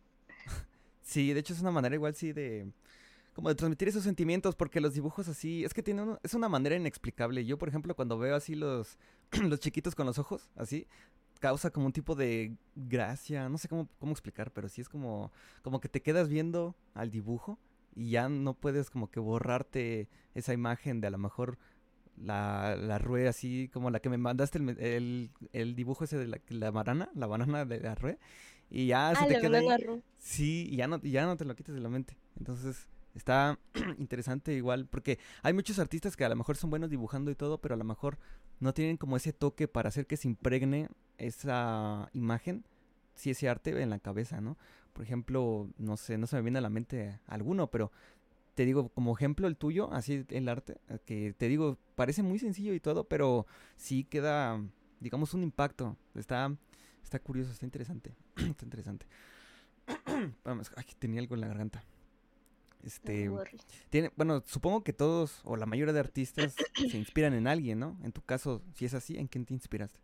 [1.01, 2.71] Sí, de hecho es una manera igual sí de
[3.33, 6.75] como de transmitir esos sentimientos porque los dibujos así es que tiene es una manera
[6.75, 7.45] inexplicable.
[7.45, 8.97] Yo, por ejemplo, cuando veo así los
[9.43, 10.87] los chiquitos con los ojos así
[11.39, 15.31] causa como un tipo de gracia, no sé cómo cómo explicar, pero sí es como
[15.61, 17.57] como que te quedas viendo al dibujo
[17.95, 21.57] y ya no puedes como que borrarte esa imagen de a lo mejor
[22.17, 26.27] la, la rueda así como la que me mandaste el, el, el dibujo ese de
[26.27, 28.17] la, la banana, la banana de la rueda
[28.71, 29.67] y ya se ah, te queda ahí.
[30.17, 32.17] Sí, y ya no, ya no te lo quites de la mente.
[32.39, 33.59] Entonces, está
[33.99, 37.59] interesante igual, porque hay muchos artistas que a lo mejor son buenos dibujando y todo,
[37.59, 38.17] pero a lo mejor
[38.59, 42.63] no tienen como ese toque para hacer que se impregne esa imagen,
[43.13, 44.57] si ese arte en la cabeza, ¿no?
[44.93, 47.91] Por ejemplo, no sé, no se me viene a la mente alguno, pero
[48.55, 52.39] te digo, como ejemplo el tuyo, así el arte, eh, que te digo, parece muy
[52.39, 54.61] sencillo y todo, pero sí queda,
[54.99, 55.97] digamos, un impacto.
[56.15, 56.55] Está
[57.03, 58.15] Está curioso, está interesante.
[58.35, 59.05] está interesante.
[60.43, 61.83] Vamos, aquí tenía algo en la garganta.
[62.83, 63.29] Este,
[63.89, 67.99] tiene, bueno, supongo que todos o la mayoría de artistas se inspiran en alguien, ¿no?
[68.03, 69.99] En tu caso, si es así, ¿en quién te inspiraste?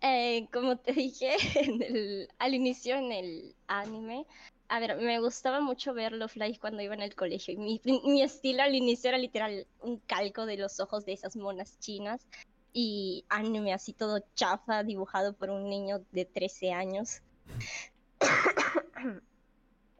[0.00, 1.36] Eh, como te dije
[2.38, 4.26] al inicio en el anime,
[4.68, 7.58] a ver, me gustaba mucho ver los Fly cuando iba en el colegio.
[7.58, 11.78] mi, mi estilo al inicio era literal un calco de los ojos de esas monas
[11.78, 12.26] chinas
[12.74, 17.22] y anime así todo chafa dibujado por un niño de 13 años.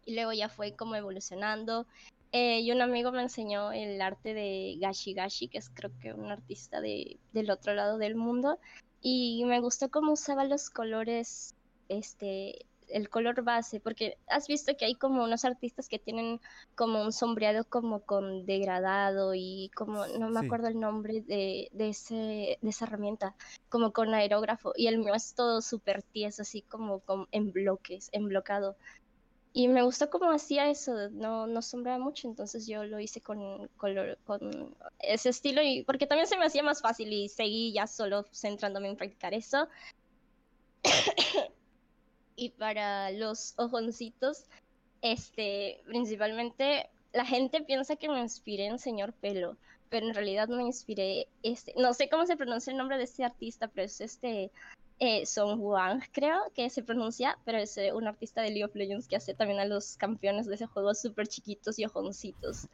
[0.05, 1.87] y luego ya fue como evolucionando.
[2.33, 6.13] Eh, y un amigo me enseñó el arte de Gashi Gashi, que es creo que
[6.13, 8.59] un artista de, del otro lado del mundo.
[9.01, 11.55] Y me gustó cómo usaba los colores
[11.89, 16.41] este, el color base, porque has visto que hay como unos artistas que tienen
[16.75, 21.89] como un sombreado como con degradado y como, no me acuerdo el nombre de, de,
[21.89, 23.35] ese, de esa herramienta,
[23.69, 28.09] como con aerógrafo, y el mío es todo súper tieso, así como, como en bloques,
[28.13, 28.77] en blocado.
[29.57, 33.69] Y me gustó cómo hacía eso, no, no sombreaba mucho, entonces yo lo hice con,
[33.77, 37.87] color, con ese estilo, y porque también se me hacía más fácil y seguí ya
[37.87, 39.69] solo centrándome en practicar eso.
[42.37, 44.45] Y para los ojoncitos,
[45.03, 49.57] este, principalmente la gente piensa que me inspiré en Señor Pelo,
[49.89, 53.25] pero en realidad me inspiré, este, no sé cómo se pronuncia el nombre de este
[53.25, 54.51] artista, pero es este
[54.99, 58.75] eh, Song Wang, creo que se pronuncia, pero es eh, un artista de League of
[58.75, 62.69] Legends que hace también a los campeones de ese juego súper chiquitos y ojoncitos.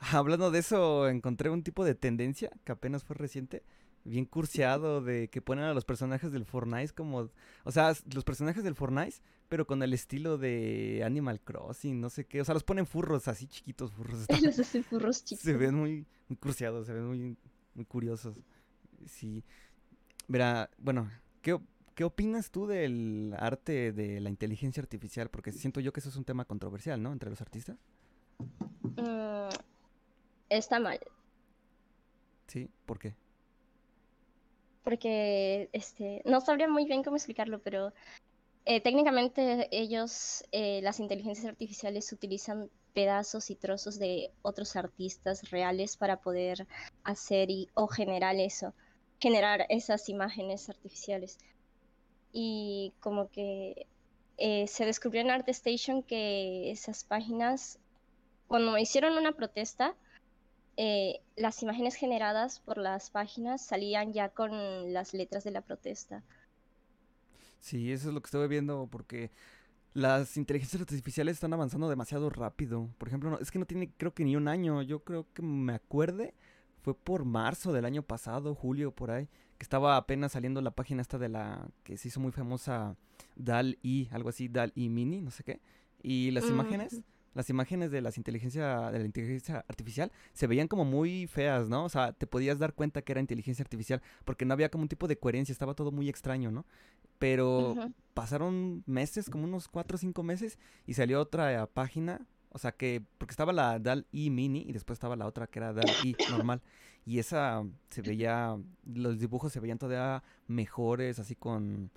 [0.12, 3.62] Hablando de eso, encontré un tipo de tendencia que apenas fue reciente
[4.04, 7.30] bien curseado de que ponen a los personajes del Fortnite como,
[7.64, 9.16] o sea, los personajes del Fortnite,
[9.48, 13.28] pero con el estilo de Animal Crossing, no sé qué, o sea, los ponen furros
[13.28, 14.26] así chiquitos, furros.
[14.42, 15.44] Los hacen furros chiquitos.
[15.44, 17.36] Se ven muy, muy curseados, se ven muy,
[17.74, 18.36] muy curiosos.
[19.06, 19.44] Sí.
[20.28, 21.10] Verá, bueno,
[21.42, 21.58] ¿qué,
[21.94, 25.28] ¿qué opinas tú del arte de la inteligencia artificial?
[25.30, 27.12] Porque siento yo que eso es un tema controversial, ¿no?
[27.12, 27.76] Entre los artistas.
[28.96, 29.48] Mm,
[30.48, 31.00] está mal.
[32.46, 33.14] Sí, ¿por qué?
[34.82, 37.92] Porque este, no sabría muy bien cómo explicarlo, pero
[38.66, 45.96] Eh, técnicamente ellos, eh, las inteligencias artificiales utilizan pedazos y trozos de otros artistas reales
[45.96, 46.66] para poder
[47.02, 48.74] hacer y, o generar eso,
[49.18, 51.38] generar esas imágenes artificiales.
[52.32, 53.86] Y como que
[54.36, 57.78] eh, se descubrió en ArtStation que esas páginas,
[58.46, 59.96] cuando hicieron una protesta,
[60.76, 66.22] eh, las imágenes generadas por las páginas salían ya con las letras de la protesta.
[67.60, 69.30] Sí, eso es lo que estuve viendo porque
[69.92, 72.88] las inteligencias artificiales están avanzando demasiado rápido.
[72.98, 74.82] Por ejemplo, es que no tiene creo que ni un año.
[74.82, 76.34] Yo creo que me acuerde,
[76.82, 79.28] fue por marzo del año pasado, julio, por ahí,
[79.58, 82.96] que estaba apenas saliendo la página esta de la que se hizo muy famosa
[83.36, 85.60] DAL-I, algo así, DAL-I Mini, no sé qué.
[86.02, 87.02] Y las imágenes,
[87.34, 91.84] las imágenes de las inteligencia de la inteligencia artificial se veían como muy feas, ¿no?
[91.84, 94.88] O sea, te podías dar cuenta que era inteligencia artificial porque no había como un
[94.88, 96.66] tipo de coherencia, estaba todo muy extraño, ¿no?
[97.18, 97.74] Pero
[98.14, 102.26] pasaron meses, como unos cuatro o cinco meses, y salió otra página.
[102.52, 105.72] O sea que, porque estaba la DAL-I mini y después estaba la otra que era
[105.72, 106.62] DAL-I normal.
[107.06, 111.90] Y esa se veía, los dibujos se veían todavía mejores, así con,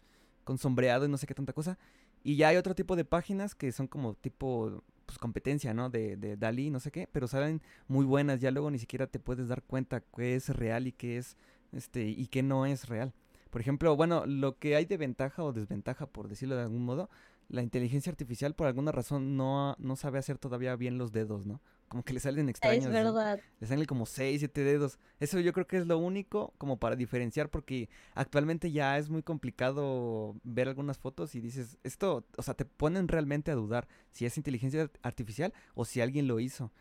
[0.43, 1.79] con sombreado y no sé qué tanta cosa.
[2.23, 5.89] Y ya hay otro tipo de páginas que son como tipo, pues competencia, ¿no?
[5.89, 8.39] De, de DALI, no sé qué, pero salen muy buenas.
[8.39, 11.37] Ya luego ni siquiera te puedes dar cuenta qué es real y qué es,
[11.71, 13.13] este, y qué no es real.
[13.49, 17.09] Por ejemplo, bueno, lo que hay de ventaja o desventaja, por decirlo de algún modo,
[17.49, 21.61] la inteligencia artificial por alguna razón no, no sabe hacer todavía bien los dedos, ¿no?
[21.93, 22.87] Como que le salen extraños.
[22.87, 23.39] Es verdad.
[23.59, 24.97] Le salen como 6, 7 dedos.
[25.19, 29.21] Eso yo creo que es lo único como para diferenciar porque actualmente ya es muy
[29.21, 34.25] complicado ver algunas fotos y dices, esto, o sea, te ponen realmente a dudar si
[34.25, 36.71] es inteligencia artificial o si alguien lo hizo.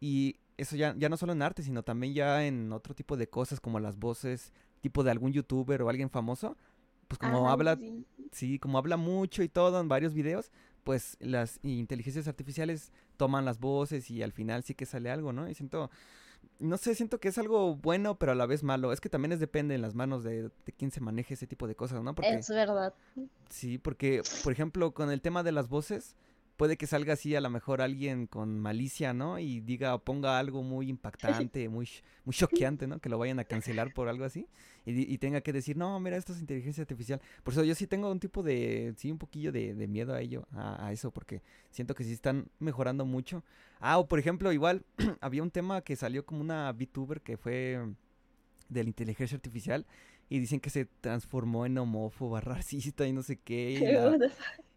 [0.00, 3.26] Y eso ya, ya no solo en arte, sino también ya en otro tipo de
[3.26, 4.52] cosas como las voces,
[4.82, 6.58] tipo de algún youtuber o alguien famoso,
[7.06, 7.78] pues como habla,
[8.32, 8.58] sí.
[8.58, 10.52] como habla mucho y todo en varios videos,
[10.88, 15.46] pues las inteligencias artificiales toman las voces y al final sí que sale algo, ¿no?
[15.46, 15.90] Y siento,
[16.60, 18.90] no sé, siento que es algo bueno, pero a la vez malo.
[18.90, 21.66] Es que también es depende en las manos de, de quién se maneje ese tipo
[21.66, 22.14] de cosas, ¿no?
[22.14, 22.94] Porque, es verdad.
[23.50, 26.16] Sí, porque, por ejemplo, con el tema de las voces,
[26.58, 29.38] puede que salga así a lo mejor alguien con malicia, ¿no?
[29.38, 31.88] Y diga, ponga algo muy impactante, muy,
[32.24, 32.98] muy choqueante, ¿no?
[32.98, 34.46] Que lo vayan a cancelar por algo así.
[34.84, 37.20] Y, tenga que decir, no, mira, esto es inteligencia artificial.
[37.42, 40.46] Por eso yo sí tengo un tipo de, sí, un poquillo de, miedo a ello,
[40.52, 43.44] a, eso, porque siento que sí están mejorando mucho.
[43.80, 44.84] Ah, o por ejemplo, igual,
[45.20, 47.78] había un tema que salió como una VTuber que fue
[48.70, 49.86] de la inteligencia artificial
[50.30, 54.00] y dicen que se transformó en homófoba, racista y no sé qué.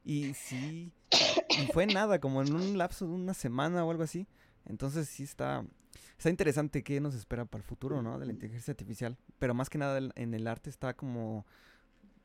[0.04, 0.91] Y, sí,
[1.52, 4.28] y fue nada, como en un lapso de una semana o algo así.
[4.66, 5.66] Entonces sí está,
[6.18, 8.20] está interesante qué nos espera para el futuro, ¿no?
[8.20, 9.18] De la inteligencia artificial.
[9.40, 11.46] Pero más que nada en el arte está como,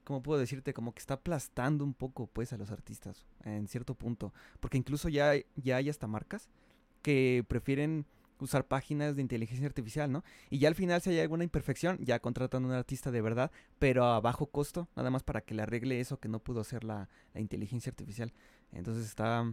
[0.05, 0.73] ¿cómo puedo decirte?
[0.73, 4.33] Como que está aplastando un poco, pues, a los artistas en cierto punto.
[4.61, 6.49] Porque incluso ya, ya hay hasta marcas
[7.03, 8.07] que prefieren
[8.41, 10.25] usar páginas de inteligencia artificial, ¿no?
[10.51, 13.51] Y ya al final si hay alguna imperfección, ya contratan a un artista de verdad,
[13.79, 16.85] pero a bajo costo, nada más para que le arregle eso que no pudo hacer
[16.85, 18.33] la, inteligencia artificial.
[18.73, 19.53] Entonces está,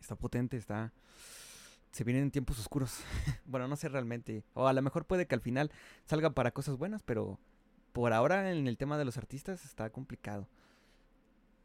[0.00, 0.92] está potente, está...
[1.92, 3.00] Se vienen tiempos oscuros.
[3.46, 4.44] bueno, no sé realmente.
[4.54, 5.72] O a lo mejor puede que al final
[6.06, 7.40] salga para cosas buenas, pero
[7.92, 10.46] por ahora en el tema de los artistas está complicado.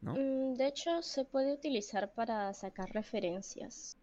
[0.00, 0.14] ¿no?
[0.14, 3.96] Mm, de hecho, se puede utilizar para sacar referencias.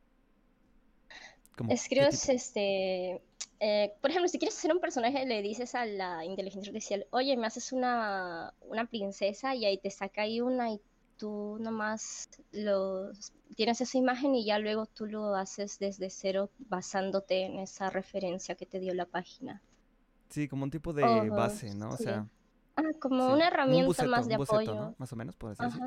[1.70, 3.22] Escribes, este,
[3.60, 7.38] eh, por ejemplo, si quieres hacer un personaje, le dices a la inteligencia artificial, oye,
[7.38, 10.82] me haces una, una princesa y ahí te saca ahí una y
[11.18, 13.12] tú nomás lo,
[13.56, 18.56] tienes esa imagen y ya luego tú lo haces desde cero basándote en esa referencia
[18.56, 19.62] que te dio la página.
[20.30, 21.90] Sí, como un tipo de base, ¿no?
[21.90, 22.28] O sea...
[22.76, 24.96] Ah, como una herramienta más de apoyo.
[24.98, 25.80] Más o menos, por así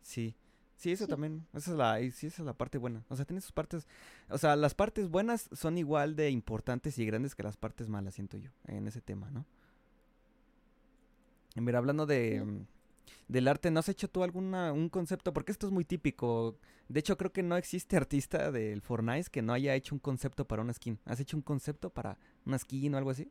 [0.00, 0.34] Sí.
[0.82, 3.04] Sí, eso también, esa es la, sí, esa es la parte buena.
[3.08, 3.86] O sea, tiene sus partes,
[4.28, 8.16] o sea, las partes buenas son igual de importantes y grandes que las partes malas,
[8.16, 9.46] siento yo, en ese tema, ¿no?
[11.54, 12.66] Mira, hablando de, mm,
[13.28, 15.32] del arte, ¿no has hecho tú alguna, un concepto?
[15.32, 16.58] Porque esto es muy típico.
[16.88, 20.48] De hecho, creo que no existe artista del Fortnite que no haya hecho un concepto
[20.48, 20.98] para una skin.
[21.04, 23.30] ¿Has hecho un concepto para una skin o algo así?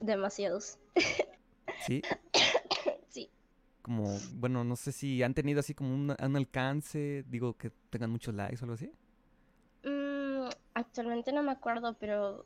[0.00, 0.76] Demasiados.
[1.86, 2.02] ¿Sí?
[3.88, 8.34] como, bueno, no sé si han tenido así como un, alcance, digo, que tengan muchos
[8.34, 8.92] likes o algo así.
[9.82, 12.44] Mm, actualmente no me acuerdo, pero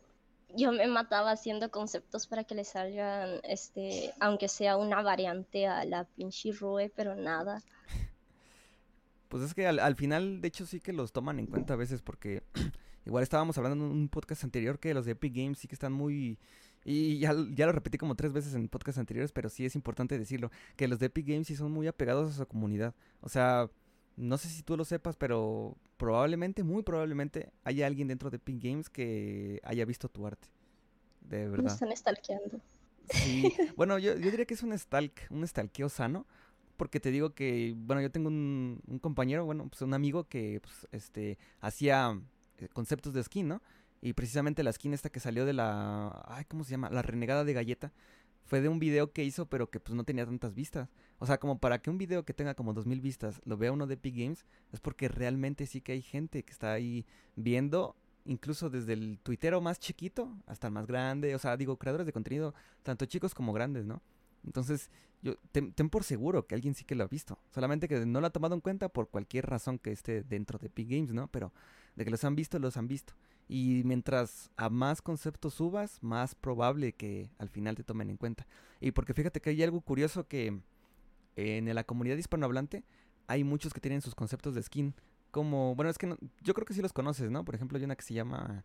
[0.54, 5.84] yo me mataba haciendo conceptos para que le salgan, este, aunque sea una variante a
[5.84, 7.60] la pinche Rue, pero nada.
[9.28, 11.76] Pues es que al, al, final, de hecho, sí que los toman en cuenta a
[11.78, 12.42] veces porque
[13.06, 15.94] igual estábamos hablando en un podcast anterior que los de Epic Games sí que están
[15.94, 16.38] muy
[16.84, 20.18] Y ya, ya lo repetí como tres veces en podcasts anteriores, pero sí es importante
[20.18, 22.94] decirlo, que los de Epic Games sí son muy apegados a su comunidad.
[23.20, 23.70] O sea,
[24.16, 28.62] no sé si tú lo sepas, pero probablemente, muy probablemente, haya alguien dentro de Epic
[28.62, 30.48] Games que haya visto tu arte.
[31.20, 31.72] De Me verdad.
[31.72, 32.60] están stalkeando.
[33.10, 33.52] Sí.
[33.76, 36.26] Bueno, yo, yo diría que es un stalk, un stalkeo sano.
[36.76, 40.58] Porque te digo que, bueno, yo tengo un, un compañero, bueno, pues un amigo que,
[40.60, 42.18] pues, este, hacía
[42.58, 43.62] eh, conceptos de skin, ¿no?
[44.02, 46.90] Y precisamente la skin esta que salió de la, ay, ¿cómo se llama?
[46.90, 47.92] La renegada de galleta.
[48.44, 50.90] Fue de un video que hizo, pero que pues no tenía tantas vistas.
[51.20, 53.86] O sea, como para que un video que tenga como 2000 vistas lo vea uno
[53.86, 58.68] de Epic Games, es porque realmente sí que hay gente que está ahí viendo, incluso
[58.68, 61.36] desde el tuitero más chiquito hasta el más grande.
[61.36, 64.02] O sea, digo, creadores de contenido, tanto chicos como grandes, ¿no?
[64.44, 64.90] Entonces,
[65.22, 67.38] yo ten, ten por seguro que alguien sí que lo ha visto.
[67.54, 70.66] Solamente que no lo ha tomado en cuenta por cualquier razón que esté dentro de
[70.66, 71.28] Epic Games, ¿no?
[71.28, 71.52] Pero
[71.94, 73.14] de que los han visto, los han visto.
[73.48, 78.46] Y mientras a más conceptos subas, más probable que al final te tomen en cuenta.
[78.80, 80.60] Y porque fíjate que hay algo curioso que
[81.36, 82.84] en la comunidad hispanohablante
[83.26, 84.94] hay muchos que tienen sus conceptos de skin.
[85.30, 87.44] Como, bueno, es que no- yo creo que sí los conoces, ¿no?
[87.44, 88.64] Por ejemplo, hay una que se llama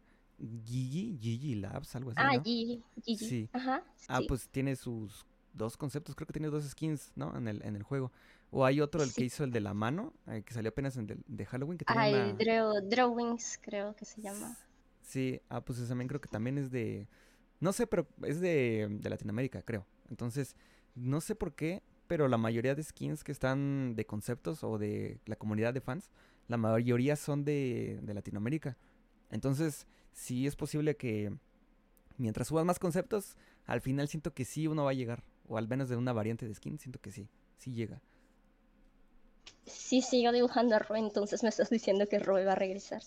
[0.65, 2.43] Gigi, Gigi Labs, algo así, Ah, ¿no?
[2.43, 3.25] Gigi, Gigi.
[3.25, 3.49] Sí.
[3.53, 3.83] Ajá.
[4.07, 7.35] Ah, pues tiene sus dos conceptos, creo que tiene dos skins, ¿no?
[7.37, 8.11] En el, en el juego.
[8.51, 11.07] O hay otro, el que hizo el de la mano, eh, que salió apenas en
[11.07, 12.29] del- de, Halloween, que tiene Ah, una...
[12.29, 14.57] el draw, Drawings, creo que se llama.
[15.07, 17.07] Sí, ah, pues ese también creo que también es de...
[17.61, 19.85] No sé, pero es de, de Latinoamérica, creo.
[20.09, 20.57] Entonces,
[20.95, 25.21] no sé por qué, pero la mayoría de skins que están de conceptos o de
[25.25, 26.09] la comunidad de fans,
[26.49, 28.77] la mayoría son de, de Latinoamérica.
[29.31, 31.31] Entonces, sí es posible que
[32.17, 35.23] mientras subas más conceptos, al final siento que sí uno va a llegar.
[35.47, 38.01] O al menos de una variante de skin, siento que sí, sí llega.
[39.65, 43.01] Sí, sigo dibujando a Roe, entonces me estás diciendo que Roe va a regresar.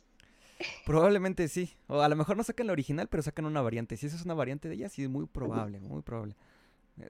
[0.86, 1.74] Probablemente sí.
[1.86, 3.96] O a lo mejor no sacan la original, pero sacan una variante.
[3.96, 6.36] Si esa es una variante de ella, sí es muy probable, muy probable.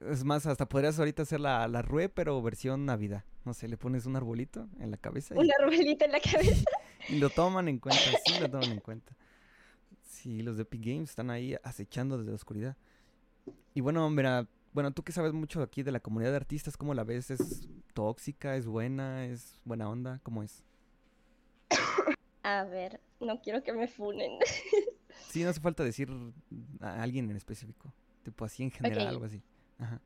[0.09, 3.23] Es más, hasta podrías ahorita hacer la, la Rue, pero versión Navidad.
[3.43, 6.65] No sé, le pones un arbolito en la cabeza y, Una arbolita en la cabeza.
[7.09, 9.15] y lo toman en cuenta, sí lo toman en cuenta.
[10.03, 12.77] Sí, los de Epic Games están ahí acechando desde la oscuridad.
[13.73, 16.93] Y bueno, mira, bueno, tú que sabes mucho aquí de la comunidad de artistas, ¿cómo
[16.93, 17.31] la ves?
[17.31, 18.55] ¿Es tóxica?
[18.55, 19.25] ¿Es buena?
[19.25, 20.19] ¿Es buena onda?
[20.23, 20.63] ¿Cómo es?
[22.43, 24.39] A ver, no quiero que me funen.
[25.29, 26.09] Sí, no hace falta decir
[26.79, 27.93] a alguien en específico.
[28.23, 29.41] Tipo así en general, algo así.
[29.77, 30.01] Ajá.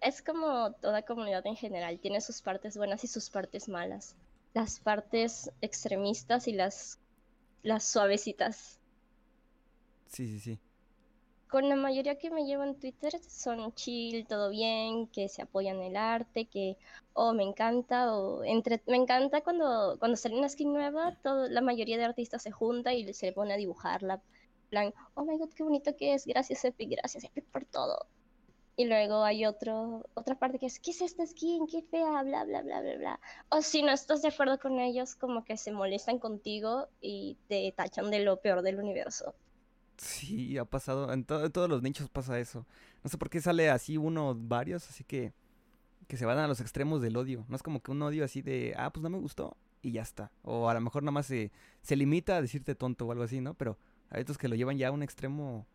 [0.00, 4.16] Es como toda comunidad en general, tiene sus partes buenas y sus partes malas.
[4.52, 6.98] Las partes extremistas y las,
[7.62, 8.78] las suavecitas.
[10.08, 10.58] Sí, sí, sí.
[11.54, 15.76] Con la mayoría que me llevo en Twitter son chill, todo bien, que se apoyan
[15.76, 16.76] en el arte, que
[17.12, 21.60] oh me encanta, o entre me encanta cuando, cuando sale una skin nueva, todo, la
[21.60, 24.20] mayoría de artistas se junta y se pone a dibujarla.
[24.68, 28.08] plan, oh my god, qué bonito que es, gracias Epic, gracias Epic por todo.
[28.76, 31.68] Y luego hay otro, otra parte que es, ¿qué es esta skin?
[31.68, 33.20] Qué fea, bla, bla, bla, bla, bla.
[33.50, 37.72] O si no estás de acuerdo con ellos, como que se molestan contigo y te
[37.76, 39.36] tachan de lo peor del universo.
[39.96, 41.12] Sí, ha pasado.
[41.12, 42.66] En, en todos los nichos pasa eso.
[43.02, 45.32] No sé por qué sale así uno varios, así que.
[46.08, 47.46] Que se van a los extremos del odio.
[47.48, 48.74] No es como que un odio así de.
[48.76, 49.56] Ah, pues no me gustó.
[49.82, 50.30] Y ya está.
[50.42, 51.50] O a lo mejor nada más se,
[51.82, 53.54] se limita a decirte tonto o algo así, ¿no?
[53.54, 53.78] Pero
[54.10, 55.66] hay otros que lo llevan ya a un extremo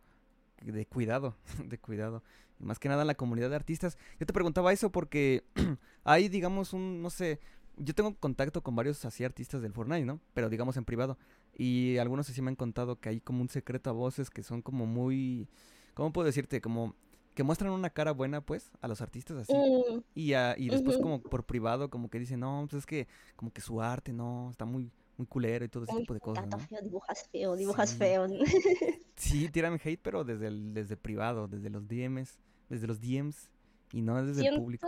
[0.61, 1.35] de cuidado.
[1.65, 2.23] De cuidado.
[2.59, 3.97] Y más que nada en la comunidad de artistas.
[4.19, 5.43] Yo te preguntaba eso porque
[6.03, 7.01] hay, digamos, un.
[7.01, 7.39] No sé.
[7.77, 10.19] Yo tengo contacto con varios así artistas del Fortnite, ¿no?
[10.33, 11.17] Pero digamos en privado.
[11.59, 14.61] Y algunos así me han contado que hay como un secreto a voces que son
[14.61, 15.47] como muy...
[15.93, 16.61] ¿Cómo puedo decirte?
[16.61, 16.95] Como
[17.35, 19.53] que muestran una cara buena, pues, a los artistas así.
[19.53, 23.07] Mm, Y, a- y después como por privado, como que dicen, no, pues es que
[23.35, 26.47] como que su arte, no, está muy, muy culero y todo ese tipo de cosas,
[26.47, 26.59] ¿no?
[26.59, 27.97] feo, dibujas feo, dibujas Sí.
[27.97, 28.27] feo.
[29.17, 33.49] Sí, tiran hate, pero desde el, desde privado, desde los DMs, desde los DMs
[33.91, 34.87] y no desde el público.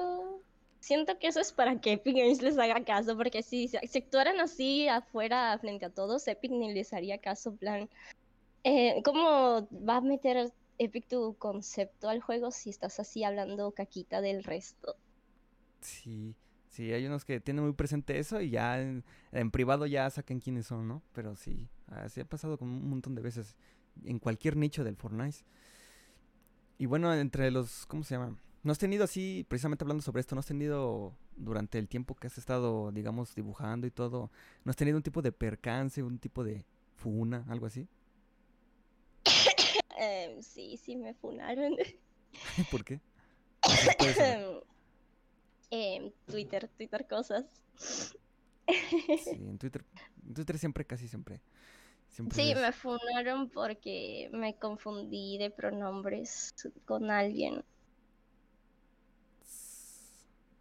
[0.81, 4.39] Siento, que eso es para que Epic Games les haga caso, porque si, se- actuaran
[4.41, 7.89] así afuera frente a todos, Epic ni les haría caso, plan,
[8.63, 14.21] eh, ¿cómo va a meter Epic tu concepto al juego si estás así hablando caquita
[14.21, 14.97] del resto?
[15.81, 16.35] Sí,
[16.69, 20.39] sí, hay unos que tienen muy presente eso y ya en, en privado ya sacan
[20.39, 21.01] quiénes son, ¿no?
[21.13, 23.55] Pero sí, así ha pasado con un montón de veces
[24.05, 25.39] en cualquier nicho del Fortnite.
[26.77, 28.37] Y bueno, entre los, ¿cómo se llama?
[28.63, 32.27] ¿No has tenido así, precisamente hablando sobre esto, no has tenido durante el tiempo que
[32.27, 34.29] has estado, digamos, dibujando y todo,
[34.63, 36.63] ¿no has tenido un tipo de percance, un tipo de
[36.95, 37.87] funa, algo así?
[39.97, 41.75] Em, sí, sí me funaron.
[42.71, 42.99] ¿Por qué?
[43.97, 44.63] Puede ser.
[45.73, 47.45] Em, Twitter, Twitter cosas.
[47.77, 48.17] Sí,
[49.29, 49.85] en Twitter,
[50.27, 51.41] en Twitter siempre, casi siempre,
[52.31, 56.53] sí, me funaron porque me confundí de pronombres
[56.85, 57.63] con alguien.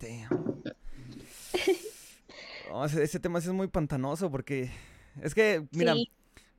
[0.01, 0.63] Damn.
[2.99, 4.71] ese, tema sí es muy pantanoso porque
[5.23, 5.95] es que, mira,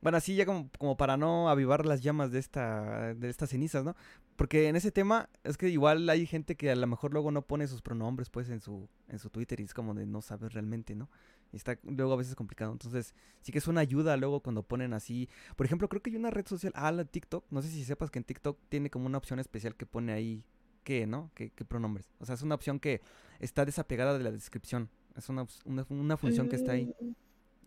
[0.00, 3.84] bueno, así ya como, como, para no avivar las llamas de esta de estas cenizas,
[3.84, 3.96] ¿no?
[4.36, 7.42] Porque en ese tema es que igual hay gente que a lo mejor luego no
[7.42, 10.52] pone sus pronombres pues en su en su Twitter y es como de no saber
[10.54, 11.08] realmente, ¿no?
[11.52, 12.72] Y está luego a veces complicado.
[12.72, 15.28] Entonces, sí que es una ayuda luego cuando ponen así.
[15.54, 17.44] Por ejemplo, creo que hay una red social, ah, la TikTok.
[17.50, 20.42] No sé si sepas que en TikTok tiene como una opción especial que pone ahí
[20.82, 21.30] qué, ¿no?
[21.34, 22.10] ¿Qué, qué pronombres?
[22.18, 23.00] O sea, es una opción que
[23.40, 24.88] está desapegada de la descripción.
[25.16, 26.94] Es una, una, función que está ahí.
[27.00, 27.12] Mm.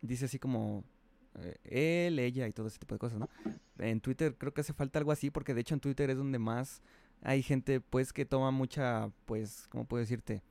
[0.02, 0.84] Dice así como
[1.40, 3.30] eh, él, ella y todo ese tipo de cosas, ¿no?
[3.78, 6.40] En Twitter creo que hace falta algo así porque de hecho en Twitter es donde
[6.40, 6.82] más
[7.22, 10.44] hay gente pues que toma mucha, pues, ¿cómo puedo decirte?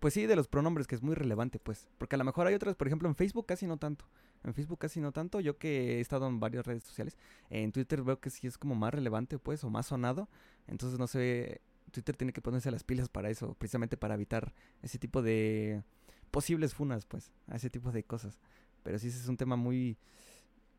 [0.00, 1.88] Pues sí, de los pronombres, que es muy relevante, pues.
[1.98, 4.04] Porque a lo mejor hay otras, por ejemplo, en Facebook casi no tanto.
[4.44, 5.40] En Facebook casi no tanto.
[5.40, 7.18] Yo que he estado en varias redes sociales.
[7.50, 10.28] En Twitter veo que sí es como más relevante, pues, o más sonado.
[10.68, 14.98] Entonces, no sé, Twitter tiene que ponerse las pilas para eso, precisamente para evitar ese
[14.98, 15.82] tipo de
[16.30, 18.38] posibles funas, pues, a ese tipo de cosas.
[18.82, 19.96] Pero sí, ese es un tema muy,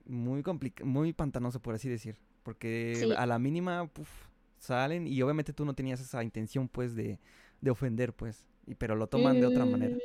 [0.05, 2.17] muy complicado, muy pantanoso, por así decir.
[2.43, 3.89] Porque a la mínima,
[4.57, 7.19] salen y obviamente tú no tenías esa intención, pues, de,
[7.61, 8.47] de ofender, pues.
[8.65, 9.97] Y, pero lo toman de otra manera.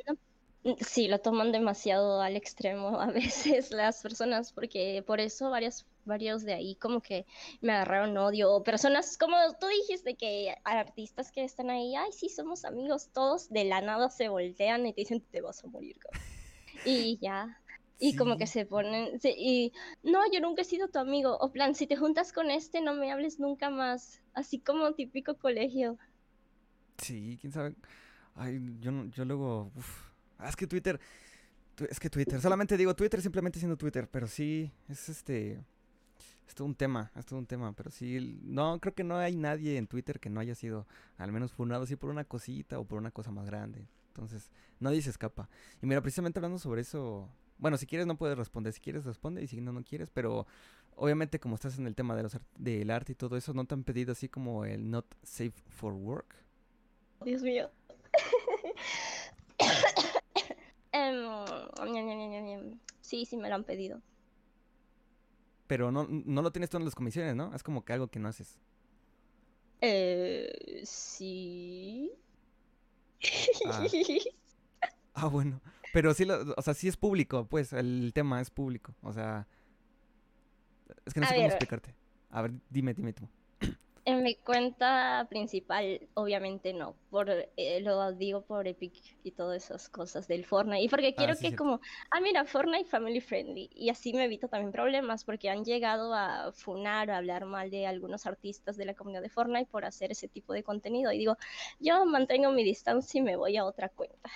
[0.64, 5.86] Mm, sí, lo toman demasiado al extremo a veces las personas, porque por eso varias,
[6.05, 7.26] varios de ahí como que
[7.61, 8.52] me agarraron odio.
[8.52, 13.48] O personas, como tú dijiste, que artistas que están ahí, ay, sí, somos amigos, todos
[13.50, 15.96] de la nada se voltean y te dicen, te vas a morir.
[16.84, 17.61] Y ya.
[17.98, 21.38] Y como que se ponen, y no, yo nunca he sido tu amigo.
[21.38, 24.20] O plan, si te juntas con este, no me hables nunca más.
[24.34, 25.96] Así como típico colegio.
[26.98, 27.74] Sí, quién sabe.
[28.34, 29.70] Ay, yo, yo luego,
[30.38, 31.00] Ah, es que Twitter.
[31.88, 32.40] Es que Twitter.
[32.40, 34.09] Solamente digo Twitter simplemente siendo Twitter.
[34.11, 35.64] Pero sí, es este.
[36.47, 37.11] Es todo un tema.
[37.16, 37.72] Es todo un tema.
[37.72, 38.40] Pero sí.
[38.42, 40.86] No, creo que no hay nadie en Twitter que no haya sido
[41.18, 43.86] al menos funado así por una cosita o por una cosa más grande.
[44.09, 45.49] Entonces, nadie se escapa.
[45.82, 47.28] Y mira, precisamente hablando sobre eso.
[47.59, 48.72] Bueno, si quieres no puedes responder.
[48.72, 50.11] Si quieres responde y si no, no quieres.
[50.11, 50.47] Pero
[50.97, 53.74] obviamente como estás en el tema de los del arte y todo eso, ¿no te
[53.74, 56.36] han pedido así como el not safe for work?
[57.24, 57.70] Dios mío.
[60.97, 64.01] Em, sí, sí me lo han pedido.
[65.66, 67.54] Pero no, no lo tienes tú en las comisiones, ¿no?
[67.54, 68.58] Es como que algo que no haces.
[69.80, 72.12] Eh, sí.
[73.66, 73.86] Ah.
[75.14, 75.26] ah.
[75.28, 75.60] bueno.
[75.92, 78.94] Pero sí, lo, o sea, sí es público, pues, el tema es público.
[79.02, 79.46] O sea,
[81.06, 81.94] es que no sé cómo explicarte.
[82.30, 83.28] A ver, dime, dime tú.
[84.07, 88.92] En mi cuenta principal, obviamente no, por eh, lo digo por Epic
[89.22, 90.82] y todas esas cosas del Fortnite.
[90.82, 91.80] Y porque ah, quiero que como,
[92.11, 93.70] ah, mira, Fortnite family friendly.
[93.72, 97.86] Y así me evito también problemas porque han llegado a funar o hablar mal de
[97.86, 101.11] algunos artistas de la comunidad de Fortnite por hacer ese tipo de contenido.
[101.11, 101.38] Y digo,
[101.80, 104.30] yo mantengo mi distancia y me voy a otra cuenta.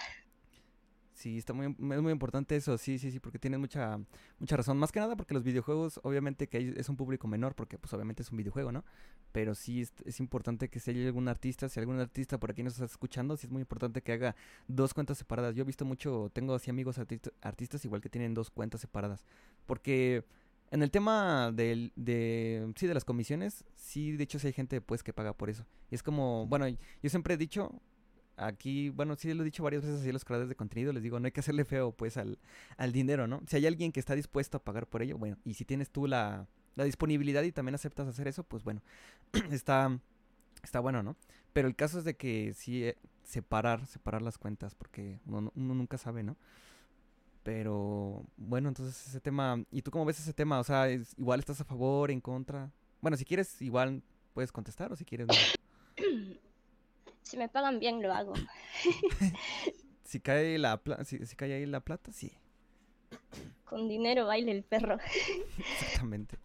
[1.18, 3.98] Sí, está muy, es muy importante eso, sí, sí, sí, porque tienes mucha,
[4.38, 4.78] mucha razón.
[4.78, 8.22] Más que nada porque los videojuegos, obviamente que es un público menor, porque pues obviamente
[8.22, 8.84] es un videojuego, ¿no?
[9.32, 12.74] Pero sí es, importante que si hay algún artista, si algún artista por aquí nos
[12.74, 14.36] está escuchando, sí es muy importante que haga
[14.68, 15.56] dos cuentas separadas.
[15.56, 17.00] Yo he visto mucho, tengo así amigos
[17.42, 19.24] artistas igual que tienen dos cuentas separadas.
[19.66, 20.24] Porque
[20.70, 24.80] en el tema del, de, sí, de las comisiones, sí, de hecho sí hay gente
[24.80, 25.66] pues que paga por eso.
[25.90, 27.82] Y es como, bueno, yo siempre he dicho,
[28.38, 31.02] aquí, bueno, sí lo he dicho varias veces así a los creadores de contenido, les
[31.02, 32.38] digo, no hay que hacerle feo pues al,
[32.76, 33.42] al dinero, ¿no?
[33.46, 36.06] Si hay alguien que está dispuesto a pagar por ello, bueno, y si tienes tú
[36.06, 38.82] la, la disponibilidad y también aceptas hacer eso, pues bueno,
[39.50, 39.98] está,
[40.62, 41.16] está bueno, ¿no?
[41.52, 45.74] Pero el caso es de que sí, eh, separar, separar las cuentas, porque uno, uno
[45.74, 46.36] nunca sabe, ¿no?
[47.42, 50.60] Pero bueno, entonces ese tema, ¿y tú cómo ves ese tema?
[50.60, 52.70] O sea, igual estás a favor, en contra.
[53.00, 54.02] Bueno, si quieres, igual
[54.34, 55.26] puedes contestar o si quieres...
[55.26, 55.34] No.
[57.28, 58.32] Si me pagan bien, lo hago.
[60.02, 62.32] si, cae la si, cae ahí la plata, sí.
[63.66, 64.96] Con dinero baile el perro.
[65.58, 66.38] Exactamente.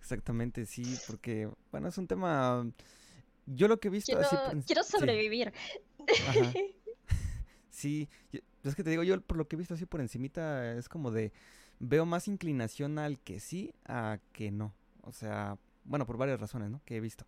[0.00, 2.66] Exactamente, sí, porque, bueno, es un tema...
[3.44, 4.16] Yo lo que he visto...
[4.16, 5.52] Quiero, así, quiero sobrevivir.
[7.70, 8.08] Sí.
[8.64, 11.12] es que te digo, yo por lo que he visto así por encimita es como
[11.12, 11.30] de...
[11.78, 14.74] Veo más inclinación al que sí a que no.
[15.02, 16.80] O sea, bueno, por varias razones, ¿no?
[16.84, 17.24] Que he visto.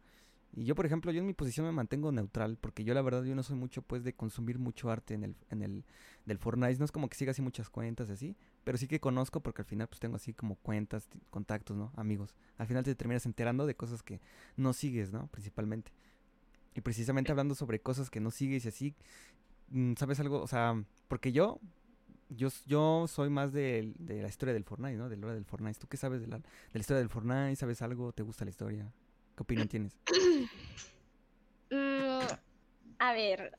[0.52, 3.22] Y yo, por ejemplo, yo en mi posición me mantengo neutral, porque yo la verdad
[3.22, 5.84] yo no soy mucho pues de consumir mucho arte en el, en el
[6.26, 9.40] del Fortnite, no es como que siga así muchas cuentas así, pero sí que conozco
[9.40, 11.92] porque al final pues tengo así como cuentas, contactos, ¿no?
[11.96, 12.34] Amigos.
[12.58, 14.20] Al final te terminas enterando de cosas que
[14.56, 15.28] no sigues, ¿no?
[15.28, 15.92] Principalmente.
[16.74, 18.94] Y precisamente hablando sobre cosas que no sigues y así,
[19.70, 20.42] mm, ¿sabes algo?
[20.42, 21.60] O sea, porque yo
[22.30, 25.08] yo, yo soy más de, de la historia del Fortnite, ¿no?
[25.08, 25.78] De la hora del Fortnite.
[25.78, 26.44] ¿Tú qué sabes de la, de
[26.74, 27.56] la historia del Fortnite?
[27.56, 28.12] ¿Sabes algo?
[28.12, 28.92] ¿Te gusta la historia?
[29.40, 29.96] ¿Qué opinión tienes?
[31.72, 32.26] Mm,
[32.98, 33.56] a ver,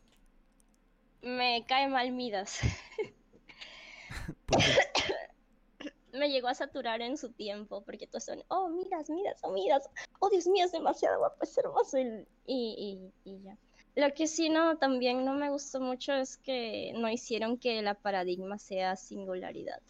[1.22, 2.60] me cae mal Midas.
[4.46, 5.94] ¿Por qué?
[6.20, 9.90] me llegó a saturar en su tiempo, porque todos son, oh, Midas, Midas, oh, Midas,
[10.20, 13.58] oh, Dios mío, es demasiado guapo, es hermoso, y, y, y ya.
[13.96, 17.94] Lo que sí no, también no me gustó mucho es que no hicieron que la
[17.94, 19.82] paradigma sea singularidad.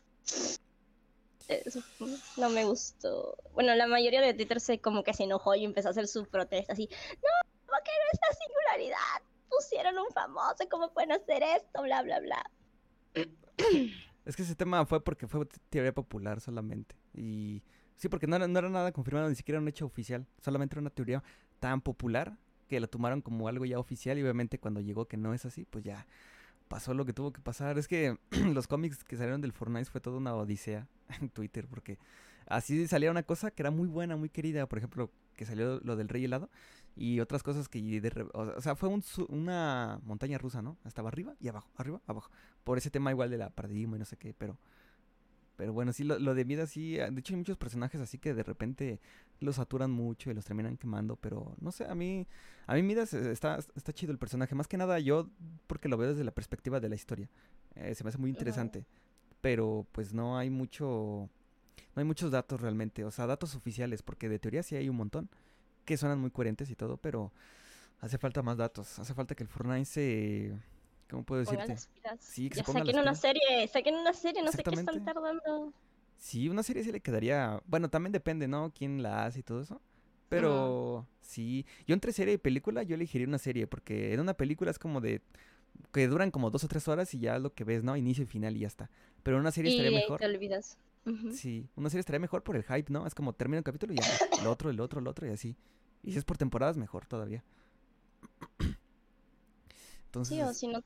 [1.48, 1.82] Eso
[2.38, 3.38] no me gustó.
[3.54, 6.26] Bueno, la mayoría de Twitter se como que se enojó y empezó a hacer su
[6.26, 9.22] protesta así, no, ¿por qué no está singularidad?
[9.50, 11.82] Pusieron un famoso, ¿cómo pueden hacer esto?
[11.84, 12.50] Bla, bla, bla.
[14.24, 16.96] Es que ese tema fue porque fue teoría popular solamente.
[17.14, 17.64] Y
[17.98, 20.28] sí, porque no era, no era nada confirmado, ni siquiera un hecho oficial.
[20.40, 21.24] Solamente era una teoría
[21.60, 22.38] tan popular
[22.68, 24.20] que la tomaron como algo ya oficial.
[24.20, 26.06] Y obviamente cuando llegó que no es así, pues ya
[26.72, 27.78] pasó lo que tuvo que pasar.
[27.78, 28.18] Es que
[28.54, 30.88] los cómics que salieron del Fortnite fue toda una odisea
[31.22, 31.68] en Twitter.
[31.70, 32.00] Porque
[32.48, 34.66] así salía una cosa que era muy buena, muy querida.
[34.68, 36.50] Por ejemplo, que salió lo del rey helado.
[36.96, 40.78] Y otras cosas que de o sea, fue un una montaña rusa, ¿no?
[40.86, 42.32] Estaba arriba y abajo, arriba, abajo.
[42.64, 44.58] Por ese tema igual de la paradigma y no sé qué, pero
[45.62, 48.18] pero bueno, sí, lo, lo de vida sí, ah, de hecho hay muchos personajes así
[48.18, 49.00] que de repente
[49.42, 52.26] los saturan mucho y los terminan quemando, pero no sé, a mí
[52.66, 55.30] a mí Midas está está chido el personaje, más que nada yo
[55.68, 57.30] porque lo veo desde la perspectiva de la historia.
[57.76, 58.88] Eh, se me hace muy interesante,
[59.40, 61.30] pero pues no hay mucho
[61.96, 64.96] no hay muchos datos realmente, o sea, datos oficiales, porque de teoría sí hay un
[64.96, 65.30] montón
[65.86, 67.32] que suenan muy coherentes y todo, pero
[68.00, 68.98] hace falta más datos.
[68.98, 70.54] Hace falta que el Fortnite se.
[71.12, 71.76] ¿Cómo puedo decirte?
[72.20, 75.74] Sí, que ya se saquen una serie, saquen una serie, no sé qué están tardando.
[76.18, 77.62] Sí, una serie sí le quedaría.
[77.68, 78.72] Bueno, también depende, ¿no?
[78.74, 79.82] Quién la hace y todo eso.
[80.30, 81.66] Pero sí.
[81.86, 85.02] Yo entre serie y película, yo elegiría una serie, porque en una película es como
[85.02, 85.22] de.
[85.92, 87.98] que duran como dos o tres horas y ya es lo que ves, ¿no?
[87.98, 88.90] Inicio y final y ya está.
[89.24, 90.20] Pero una serie Y estaría mejor.
[90.20, 90.78] te olvidas.
[91.34, 93.06] Sí, una serie estaría mejor por el hype, ¿no?
[93.06, 94.06] Es como termina un capítulo y ya,
[94.40, 95.58] el otro, el otro, el otro y así.
[96.04, 97.44] Y si es por temporadas, mejor todavía.
[100.06, 100.84] Entonces, Sí, o si no,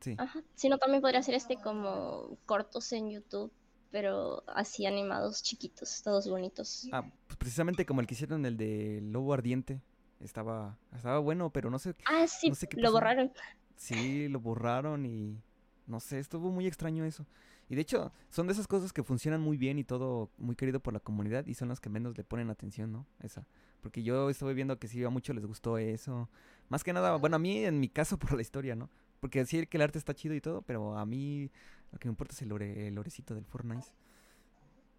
[0.00, 0.14] sí.
[0.18, 0.42] ajá.
[0.54, 3.52] Si no, también podría ser este como cortos en YouTube,
[3.90, 6.88] pero así animados chiquitos, todos bonitos.
[6.92, 9.80] Ah, pues precisamente como el que hicieron el de Lobo Ardiente.
[10.20, 12.92] Estaba, estaba bueno, pero no sé, Ah, sí, no sé qué lo pasó.
[12.92, 13.32] borraron.
[13.76, 15.40] sí, lo borraron y
[15.86, 17.26] no sé, estuvo muy extraño eso.
[17.70, 20.80] Y de hecho, son de esas cosas que funcionan muy bien y todo muy querido
[20.80, 23.06] por la comunidad y son las que menos le ponen atención, ¿no?
[23.20, 23.46] Esa.
[23.80, 26.28] Porque yo estuve viendo que sí, a muchos les gustó eso.
[26.68, 28.90] Más que nada, bueno, a mí en mi caso por la historia, ¿no?
[29.20, 31.50] Porque sí que el arte está chido y todo, pero a mí
[31.92, 33.86] lo que me importa es el, lore, el lorecito del Fortnite.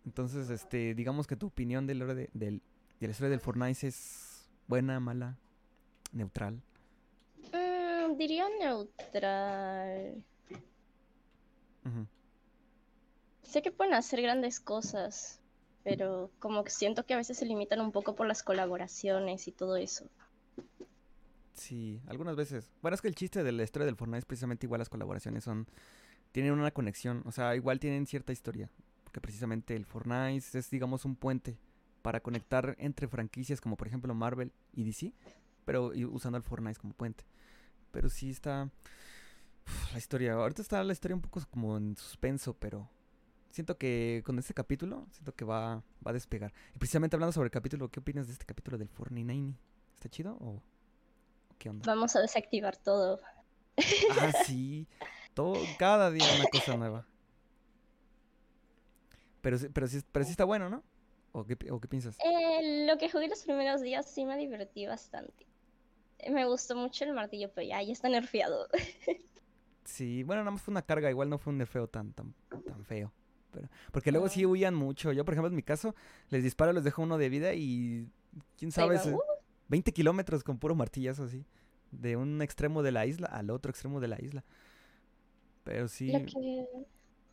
[0.06, 2.62] Entonces, este, digamos que tu opinión del lore de, del,
[3.00, 5.38] de la historia del Fortnite es buena, mala,
[6.12, 6.62] neutral.
[7.52, 10.24] Mm, diría neutral.
[13.44, 15.42] Sé que pueden hacer grandes cosas,
[15.84, 19.52] pero como que siento que a veces se limitan un poco por las colaboraciones y
[19.52, 20.06] todo eso.
[21.62, 22.72] Sí, algunas veces.
[22.82, 25.44] Bueno, es que el chiste de la historia del Fortnite es precisamente igual las colaboraciones
[25.44, 25.68] son
[26.32, 28.72] tienen una conexión, o sea, igual tienen cierta historia,
[29.04, 31.60] porque precisamente el Fortnite es digamos un puente
[32.02, 35.14] para conectar entre franquicias como por ejemplo Marvel y DC,
[35.64, 37.26] pero usando el Fortnite como puente.
[37.92, 38.72] Pero sí está
[39.92, 42.90] la historia, ahorita está la historia un poco como en suspenso, pero
[43.52, 46.52] siento que con este capítulo siento que va va a despegar.
[46.74, 49.54] Y precisamente hablando sobre el capítulo, ¿qué opinas de este capítulo del Fortnite?
[49.94, 50.64] ¿Está chido o
[51.62, 51.84] qué onda?
[51.86, 53.20] Vamos a desactivar todo.
[54.20, 54.88] Ah, sí.
[55.36, 57.06] Todo, cada día una cosa nueva.
[59.42, 60.84] Pero, sí- pero, sí, pero sí está bueno, ¿no?
[61.32, 62.18] ¿O qué, o qué piensas?
[62.20, 65.46] Eh, lo que jugué los primeros días sí me divertí bastante.
[66.30, 68.68] Me gustó mucho el martillo, pero ya, ya está nerfeado.
[69.84, 72.34] Sí, bueno, nada más fue una carga, igual no fue un nerfeo tan, tan,
[72.68, 73.12] tan feo.
[73.52, 74.48] Pero, porque luego sí Ah.
[74.48, 75.12] huían mucho.
[75.12, 75.96] Yo, por ejemplo, en mi caso,
[76.30, 78.08] les disparo, les dejo uno de vida y
[78.58, 79.20] quién sabe, se- uh,
[79.72, 81.46] 20 kilómetros con puro martillazo así.
[81.92, 84.44] De un extremo de la isla al otro extremo de la isla.
[85.64, 86.68] Pero sí, Lo que,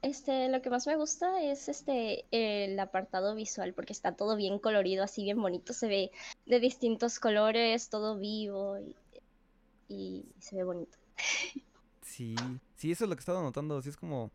[0.02, 4.58] este, lo que más me gusta es este, el apartado visual, porque está todo bien
[4.58, 6.10] colorido, así bien bonito, se ve
[6.46, 8.94] de distintos colores, todo vivo y,
[9.88, 10.96] y se ve bonito.
[12.02, 12.36] Sí,
[12.76, 13.80] sí, eso es lo que he estado notando.
[13.82, 14.30] Sí, es como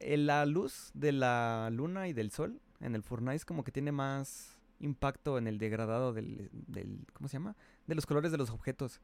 [0.00, 3.72] eh, la luz de la luna y del sol en el Fortnite es como que
[3.72, 7.56] tiene más impacto en el degradado del, del, ¿cómo se llama?
[7.86, 9.00] De los colores de los objetos.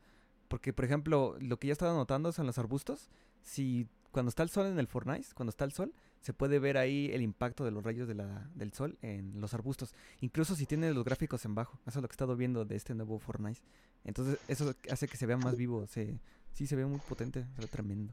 [0.48, 3.08] Porque, por ejemplo, lo que ya he estado notando son los arbustos.
[3.42, 6.78] Si cuando está el sol en el Fortnite, cuando está el sol, se puede ver
[6.78, 9.94] ahí el impacto de los rayos de la, del sol en los arbustos.
[10.20, 11.78] Incluso si tiene los gráficos en bajo.
[11.86, 13.60] Eso es lo que he estado viendo de este nuevo Fortnite.
[14.04, 15.86] Entonces, eso hace que se vea más vivo.
[15.86, 16.18] Se,
[16.52, 17.46] sí, se ve muy potente.
[17.54, 18.12] Se ve tremendo.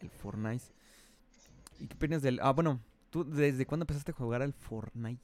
[0.00, 0.64] El Fortnite.
[1.80, 2.38] ¿Y qué opinas del...?
[2.42, 2.80] Ah, bueno,
[3.10, 5.22] ¿tú desde cuándo empezaste a jugar al Fortnite?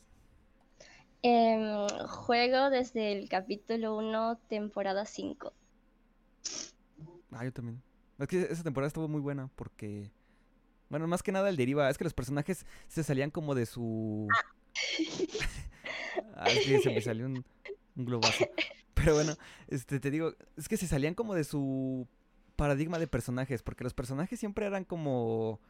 [1.22, 5.52] Em, juego desde el capítulo 1, temporada 5.
[7.32, 7.82] Ah, yo también.
[8.18, 10.10] Es que esa temporada estuvo muy buena porque...
[10.88, 11.88] Bueno, más que nada el deriva.
[11.90, 14.28] Es que los personajes se salían como de su...
[16.34, 17.44] ah, es que se me salió un,
[17.96, 18.46] un globazo.
[18.94, 19.34] Pero bueno,
[19.68, 22.08] este, te digo, es que se salían como de su
[22.56, 25.60] paradigma de personajes, porque los personajes siempre eran como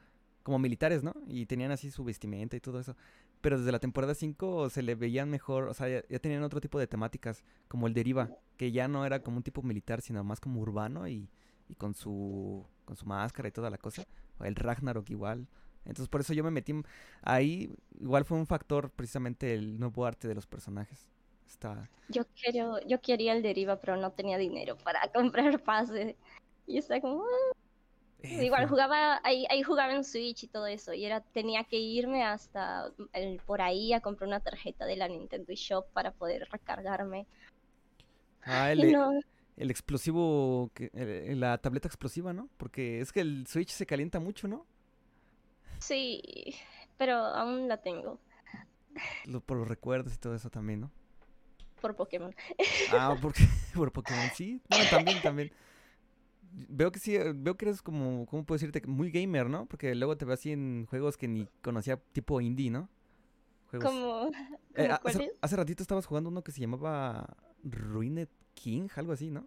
[0.42, 1.14] como militares, ¿no?
[1.26, 2.96] Y tenían así su vestimenta y todo eso.
[3.40, 6.78] Pero desde la temporada 5 se le veían mejor, o sea, ya, tenían otro tipo
[6.78, 10.40] de temáticas, como el Deriva, que ya no era como un tipo militar, sino más
[10.40, 11.28] como urbano y,
[11.68, 14.04] y con su con su máscara y toda la cosa.
[14.38, 15.46] O el Ragnarok igual.
[15.84, 16.74] Entonces por eso yo me metí
[17.22, 21.08] ahí, igual fue un factor precisamente el nuevo arte de los personajes.
[21.46, 21.88] Está...
[22.08, 26.16] Yo quiero, yo quería el Deriva, pero no tenía dinero para comprar pase.
[26.66, 27.56] Y está como, ah,
[28.22, 32.24] Igual jugaba, ahí, ahí jugaba en Switch y todo eso, y era, tenía que irme
[32.24, 37.26] hasta el, por ahí a comprar una tarjeta de la Nintendo Shop para poder recargarme.
[38.42, 38.94] Ah, el,
[39.56, 42.48] el explosivo, la tableta explosiva, ¿no?
[42.56, 44.66] Porque es que el Switch se calienta mucho, ¿no?
[45.78, 46.54] Sí,
[46.98, 48.20] pero aún la tengo.
[49.46, 50.90] por los recuerdos y todo eso también, ¿no?
[51.80, 52.34] Por Pokémon.
[52.92, 53.44] Ah, porque,
[53.74, 54.60] por Pokémon, sí.
[54.90, 55.52] También, también
[56.52, 58.86] veo que sí, veo que eres como, ¿cómo puedo decirte?
[58.86, 59.66] Muy gamer, ¿no?
[59.66, 62.88] Porque luego te ves así en juegos que ni conocía tipo indie, ¿no?
[63.70, 64.30] Como,
[64.74, 64.90] eh,
[65.42, 69.46] hace, ratito estabas jugando uno que se llamaba Ruined King, algo así, ¿no?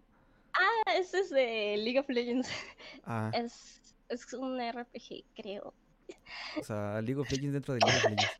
[0.54, 2.50] Ah, ese es de League of Legends.
[3.04, 3.32] Ah.
[3.36, 5.74] Es, es un RPG, creo.
[6.58, 8.40] O sea, League of Legends dentro de League of Legends.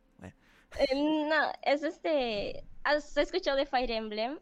[0.76, 2.64] Eh, no, es este...
[2.82, 4.40] ¿Has escuchado de Fire Emblem?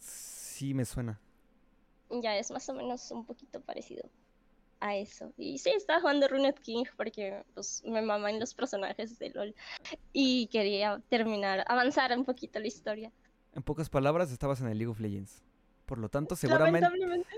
[0.00, 1.20] Sí, me suena
[2.10, 4.08] ya es más o menos un poquito parecido
[4.80, 5.32] a eso.
[5.36, 9.54] Y sí, estaba jugando Runet King porque pues, me maman los personajes de LOL
[10.12, 13.12] y quería terminar, avanzar un poquito la historia.
[13.54, 15.42] En pocas palabras, estabas en el League of Legends.
[15.86, 16.88] Por lo tanto, seguramente.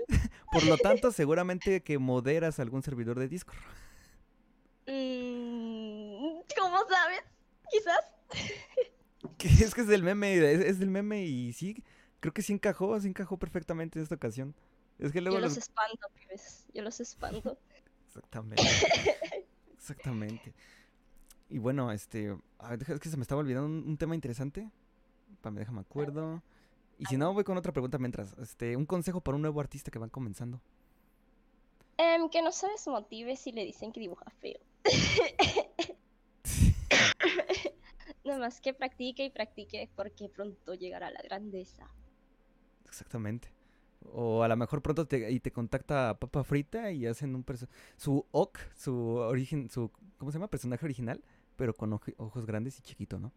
[0.51, 3.59] por lo tanto, seguramente que moderas algún servidor de Discord.
[4.87, 7.23] Mm, ¿Cómo sabes?
[7.71, 7.99] Quizás.
[9.63, 11.83] es que es del meme, es del meme y sí,
[12.19, 14.55] creo que sí encajó, sí encajó perfectamente en esta ocasión.
[14.97, 16.65] Es que luego Yo los, espanto, pibes.
[16.73, 17.57] Yo los espanto.
[18.07, 18.63] Exactamente.
[19.73, 20.53] Exactamente.
[21.49, 22.35] Y bueno, este.
[22.57, 24.69] A ver, es que se me estaba olvidando un, tema interesante.
[25.41, 26.43] Para me déjame acuerdo.
[26.97, 28.33] Y si no, voy con otra pregunta mientras.
[28.39, 30.61] Este, un consejo para un nuevo artista que van comenzando.
[31.97, 34.59] Em, que no se desmotive si le dicen que dibuja feo.
[38.23, 41.89] Nada más que practique y practique porque pronto llegará la grandeza.
[42.89, 43.49] Exactamente.
[44.13, 47.45] O a lo mejor pronto te, y te contacta Papa Frita y hacen un
[47.97, 50.49] su Ock, su origen, su ¿cómo se llama?
[50.49, 51.23] personaje original,
[51.55, 53.31] pero con ojos grandes y chiquito, ¿no?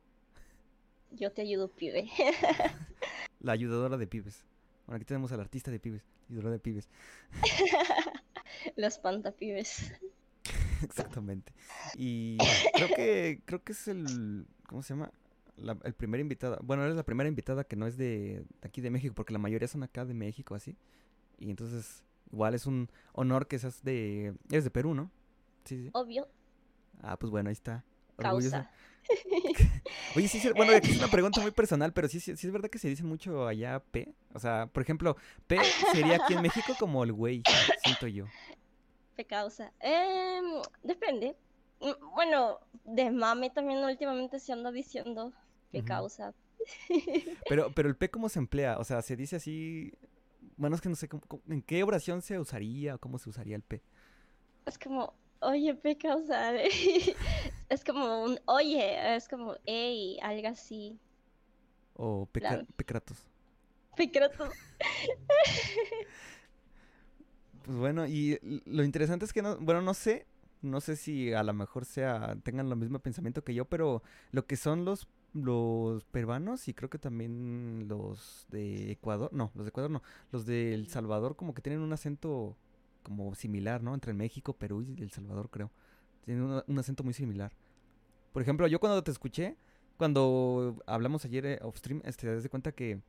[1.10, 2.08] Yo te ayudo, pibe.
[3.40, 4.46] la ayudadora de pibes.
[4.86, 6.88] Bueno, aquí tenemos al artista de pibes, ayudadora de pibes.
[8.76, 9.92] Los pantapibes.
[10.82, 11.52] Exactamente.
[11.96, 12.38] Y
[12.74, 15.12] creo que creo que es el ¿cómo se llama?
[15.56, 19.14] El primer invitada, bueno, eres la primera invitada que no es de, aquí de México,
[19.14, 20.76] porque la mayoría son acá de México, así.
[21.38, 25.10] Y entonces, igual es un honor que seas de, eres de Perú, ¿no?
[25.64, 25.90] Sí, sí.
[25.92, 26.28] Obvio.
[27.00, 27.84] Ah, pues bueno, ahí está.
[28.16, 28.70] Causa.
[30.16, 32.52] Oye, sí, sí, bueno, aquí es una pregunta muy personal, pero sí, sí, sí es
[32.52, 34.14] verdad que se dice mucho allá P.
[34.34, 35.58] O sea, por ejemplo, P
[35.92, 37.42] sería aquí en México como el güey,
[37.82, 38.26] siento yo.
[39.16, 39.72] P causa.
[39.80, 40.40] Eh,
[40.82, 41.36] depende.
[41.80, 45.32] Mm, bueno, de mame también últimamente se anda diciendo
[45.70, 46.34] que causa.
[47.48, 49.92] Pero, pero el P cómo se emplea, o sea, se dice así,
[50.56, 51.08] bueno, es que no sé
[51.48, 53.82] en qué oración se usaría o cómo se usaría el P.
[54.64, 56.54] Es como, oye, P causa.
[57.68, 60.98] es como un, oye, es como, hey, algo así.
[61.94, 63.26] O pecratos.
[63.96, 64.50] Pecratos.
[67.64, 70.26] pues bueno, y lo interesante es que no, bueno, no sé,
[70.62, 74.46] no sé si a lo mejor sea, tengan lo mismo pensamiento que yo, pero lo
[74.46, 79.70] que son los los peruanos y creo que también los de Ecuador, no, los de
[79.70, 82.56] Ecuador no, los de El Salvador como que tienen un acento
[83.02, 83.94] como similar, ¿no?
[83.94, 85.70] Entre México, Perú y El Salvador, creo.
[86.24, 87.52] Tienen un, acento muy similar.
[88.32, 89.56] Por ejemplo, yo cuando te escuché,
[89.96, 93.00] cuando hablamos ayer eh, off stream, este, te das cuenta que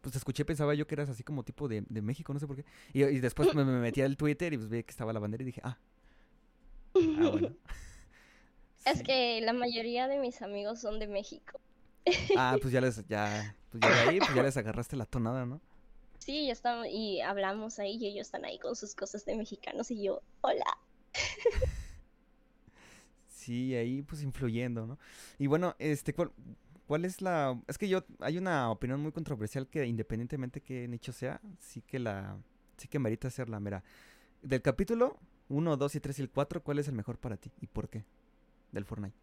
[0.00, 2.46] pues te escuché, pensaba yo que eras así como tipo de, de México, no sé
[2.46, 2.64] por qué.
[2.92, 5.60] Y, después me, metí al Twitter y pues vi que estaba la bandera y dije,
[5.64, 5.76] ah,
[6.94, 7.54] ah bueno.
[8.86, 11.60] Es que la mayoría de mis amigos son de México.
[12.36, 15.44] Ah, pues ya les, ya, pues ya de ahí, pues ya les agarraste la tonada,
[15.44, 15.60] ¿no?
[16.18, 19.90] Sí, ya estamos, y hablamos ahí y ellos están ahí con sus cosas de mexicanos
[19.90, 20.64] y yo, hola.
[23.28, 24.98] Sí, ahí pues influyendo, ¿no?
[25.38, 26.30] Y bueno, este, ¿cuál,
[26.86, 27.58] cuál es la...?
[27.68, 31.98] Es que yo, hay una opinión muy controversial que independientemente que nicho sea, sí que
[31.98, 32.36] la,
[32.76, 33.82] sí que merita hacerla, mira.
[34.42, 35.16] Del capítulo
[35.50, 37.88] 1, 2 y 3 y el 4, ¿cuál es el mejor para ti y por
[37.88, 38.04] qué?
[38.72, 39.16] Del Fortnite.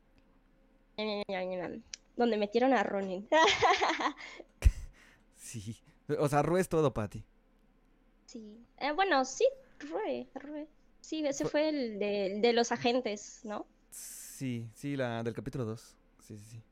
[2.15, 3.27] Donde metieron a Ronin.
[5.35, 5.77] sí,
[6.19, 7.23] o sea, Rue es todo para ti.
[8.25, 9.47] Sí, eh, bueno, sí,
[9.79, 10.67] Rue, Rue.
[10.99, 13.65] Sí, ese fue el de, de, los agentes, ¿no?
[13.89, 15.95] Sí, sí, la del capítulo 2.
[16.19, 16.63] Sí, sí, sí.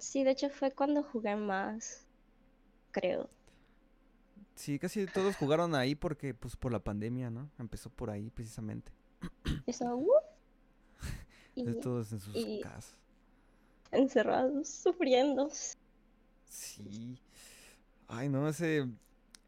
[0.00, 2.04] Sí, de hecho fue cuando jugué más,
[2.90, 3.30] creo.
[4.54, 7.50] Sí, casi todos jugaron ahí porque, pues, por la pandemia, ¿no?
[7.58, 8.92] Empezó por ahí, precisamente.
[9.66, 10.08] Eso, uh,
[11.54, 12.96] y, todos en sus casas.
[13.90, 15.48] Encerrados, sufriendo.
[16.44, 17.18] Sí.
[18.08, 18.88] Ay, no, ese...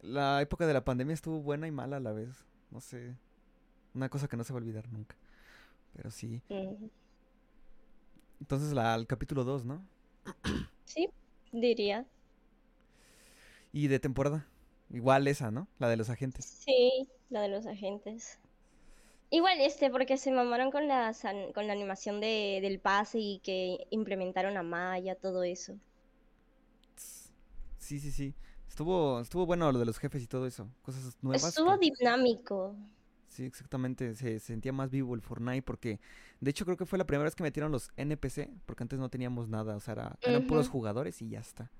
[0.02, 2.44] La época de la pandemia estuvo buena y mala a la vez.
[2.70, 3.16] No sé.
[3.94, 5.16] Una cosa que no se va a olvidar nunca.
[5.94, 6.42] Pero sí.
[8.40, 9.86] Entonces la, el capítulo 2, ¿no?
[10.84, 11.08] Sí,
[11.52, 12.06] diría.
[13.72, 14.46] ¿Y de temporada?
[14.90, 15.68] Igual esa, ¿no?
[15.78, 16.44] La de los agentes.
[16.44, 18.38] Sí, la de los agentes.
[19.30, 21.12] Igual este, porque se mamaron con la,
[21.54, 25.76] con la animación de, del pase y que implementaron a Maya, todo eso.
[27.78, 28.34] Sí, sí, sí.
[28.68, 30.68] Estuvo, estuvo bueno lo de los jefes y todo eso.
[30.82, 31.44] Cosas nuevas.
[31.44, 32.76] Estuvo dinámico.
[33.28, 34.14] Sí, exactamente.
[34.14, 35.98] Se, sentía más vivo el Fortnite porque,
[36.40, 39.08] de hecho, creo que fue la primera vez que metieron los NPC, porque antes no
[39.08, 39.74] teníamos nada.
[39.74, 41.70] O sea, eran puros jugadores y ya está.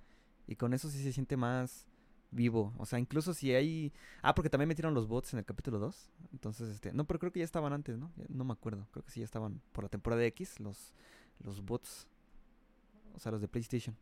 [0.48, 1.86] Y con eso sí se siente más
[2.35, 2.74] vivo.
[2.78, 3.93] O sea, incluso si hay...
[4.22, 6.11] Ah, porque también metieron los bots en el capítulo 2.
[6.32, 6.93] Entonces, este...
[6.93, 8.12] No, pero creo que ya estaban antes, ¿no?
[8.28, 8.87] No me acuerdo.
[8.93, 10.95] Creo que sí ya estaban por la temporada de X los,
[11.41, 12.07] los bots.
[13.14, 13.97] O sea, los de PlayStation.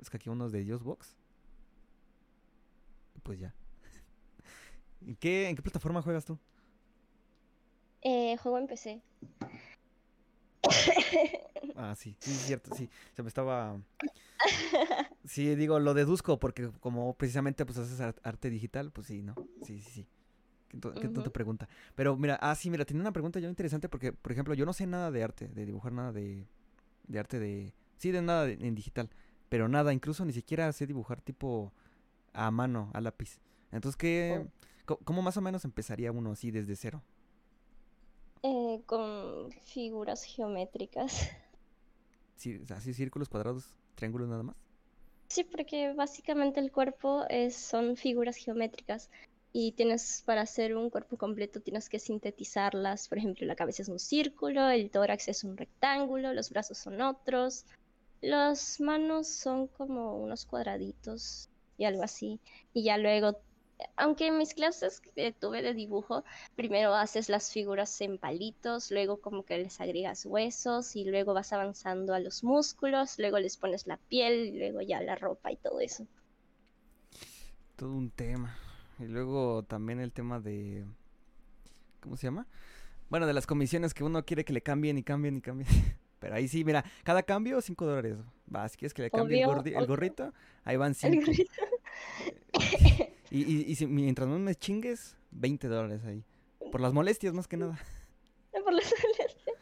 [0.00, 1.16] Es que aquí unos de Dios Box.
[3.22, 3.54] Pues ya.
[5.06, 6.38] ¿En qué, ¿En qué plataforma juegas tú?
[8.02, 9.02] Eh, juego en PC.
[11.76, 12.90] Ah, sí, sí, es cierto, sí.
[13.14, 13.80] Se me estaba.
[15.24, 19.34] Sí, digo, lo deduzco porque, como precisamente pues haces arte digital, pues sí, ¿no?
[19.62, 20.06] Sí, sí, sí.
[20.70, 21.68] ¿Qué, te pregunta?
[21.94, 24.72] Pero mira, ah, sí, mira, tenía una pregunta yo interesante porque, por ejemplo, yo no
[24.72, 26.46] sé nada de arte, de dibujar nada de,
[27.06, 27.72] de arte de.
[27.98, 29.10] Sí, de nada en digital,
[29.48, 31.72] pero nada, incluso ni siquiera sé dibujar tipo
[32.32, 33.40] a mano, a lápiz.
[33.72, 34.46] Entonces, ¿qué.
[34.86, 34.96] Oh.
[35.04, 37.02] ¿Cómo más o menos empezaría uno así desde cero?
[38.42, 41.30] Eh, con figuras geométricas.
[42.36, 44.56] Sí, así círculos, cuadrados, triángulos nada más.
[45.28, 49.10] Sí, porque básicamente el cuerpo es, son figuras geométricas
[49.52, 53.08] y tienes para hacer un cuerpo completo tienes que sintetizarlas.
[53.08, 57.02] Por ejemplo, la cabeza es un círculo, el tórax es un rectángulo, los brazos son
[57.02, 57.66] otros,
[58.22, 62.40] las manos son como unos cuadraditos y algo así.
[62.72, 63.36] Y ya luego
[63.96, 66.24] aunque en mis clases que tuve de dibujo,
[66.56, 71.52] primero haces las figuras en palitos, luego como que les agregas huesos y luego vas
[71.52, 75.56] avanzando a los músculos, luego les pones la piel y luego ya la ropa y
[75.56, 76.06] todo eso.
[77.76, 78.56] Todo un tema.
[78.98, 80.84] Y luego también el tema de...
[82.00, 82.46] ¿Cómo se llama?
[83.08, 85.68] Bueno, de las comisiones que uno quiere que le cambien y cambien y cambien.
[86.20, 88.18] Pero ahí sí, mira, cada cambio 5 dólares.
[88.54, 90.32] Va, si quieres que le cambie el, gorrito,
[90.64, 91.32] ahí van 5.
[93.30, 96.24] Y, y, si, mientras no me chingues, 20 dólares ahí.
[96.72, 97.78] Por las molestias, más que nada.
[98.52, 99.54] Por las molestias.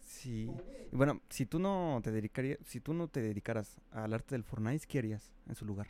[0.00, 0.50] Sí.
[0.90, 4.44] Y bueno, si tú no te dedicarías, si tú no te dedicaras al arte del
[4.44, 5.88] Fortnite, ¿qué harías en su lugar?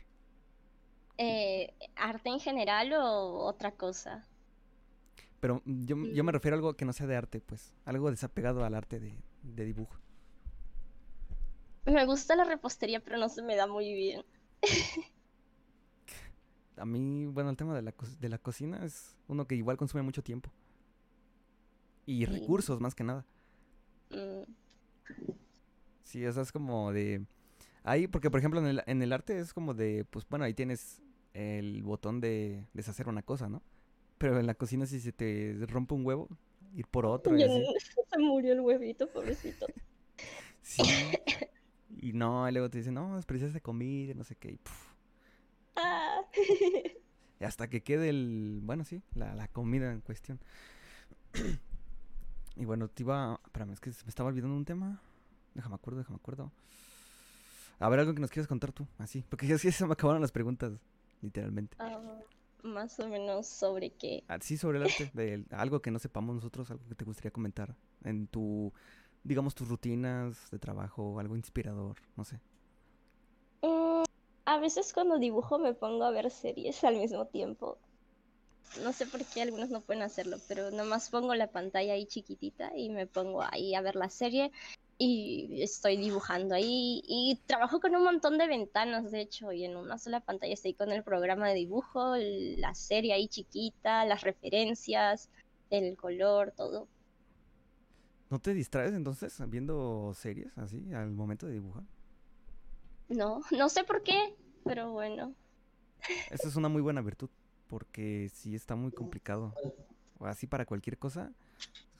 [1.17, 4.27] Eh, ¿Arte en general o otra cosa?
[5.39, 6.33] Pero yo, yo me mm.
[6.33, 7.73] refiero a algo que no sea de arte, pues.
[7.85, 9.95] Algo desapegado al arte de, de dibujo.
[11.85, 14.25] Me gusta la repostería, pero no se me da muy bien.
[16.77, 20.03] a mí, bueno, el tema de la, de la cocina es uno que igual consume
[20.03, 20.51] mucho tiempo.
[22.05, 23.25] Y recursos, más que nada.
[24.11, 24.51] Mm.
[26.03, 27.25] Sí, eso es como de...
[27.83, 30.53] Ahí, porque por ejemplo en el, en el arte es como de, pues bueno, ahí
[30.53, 31.01] tienes
[31.33, 33.61] el botón de deshacer una cosa, ¿no?
[34.17, 36.29] Pero en la cocina si se te rompe un huevo,
[36.73, 37.37] ir por otro.
[37.37, 37.41] Y
[38.11, 39.65] Se murió el huevito, pobrecito.
[40.61, 40.83] sí.
[42.01, 44.51] Y no, y luego te dicen, no, es preciosa comida, no sé qué.
[44.51, 44.94] Y, Ah.
[47.39, 50.39] y hasta que quede el, bueno, sí, la, comida en cuestión.
[52.55, 55.01] y bueno, te iba, espérame, es que me estaba olvidando un tema.
[55.53, 56.51] Déjame acuerdo, déjame acuerdo.
[57.79, 59.23] A ver, algo que nos quieras contar tú, así.
[59.29, 60.73] Porque ya se me acabaron las preguntas,
[61.21, 61.75] literalmente.
[61.79, 61.99] Ah,
[62.63, 64.23] más o menos sobre qué.
[64.27, 67.31] Ah, sí, sobre el arte, de algo que no sepamos nosotros, algo que te gustaría
[67.31, 68.73] comentar en tu,
[69.23, 72.39] digamos, tus rutinas de trabajo, algo inspirador, no sé.
[74.55, 77.77] A veces cuando dibujo me pongo a ver series al mismo tiempo.
[78.81, 82.71] No sé por qué algunos no pueden hacerlo, pero nomás pongo la pantalla ahí chiquitita
[82.73, 84.53] y me pongo ahí a ver la serie
[84.97, 89.75] y estoy dibujando ahí y trabajo con un montón de ventanas, de hecho, y en
[89.75, 95.29] una sola pantalla estoy con el programa de dibujo, la serie ahí chiquita, las referencias,
[95.69, 96.87] el color, todo.
[98.29, 101.83] ¿No te distraes entonces viendo series así al momento de dibujar?
[103.09, 104.35] No, no sé por qué,
[104.65, 105.33] pero bueno.
[106.29, 107.29] Esa es una muy buena virtud,
[107.67, 109.53] porque sí está muy complicado.
[110.19, 111.31] O así para cualquier cosa.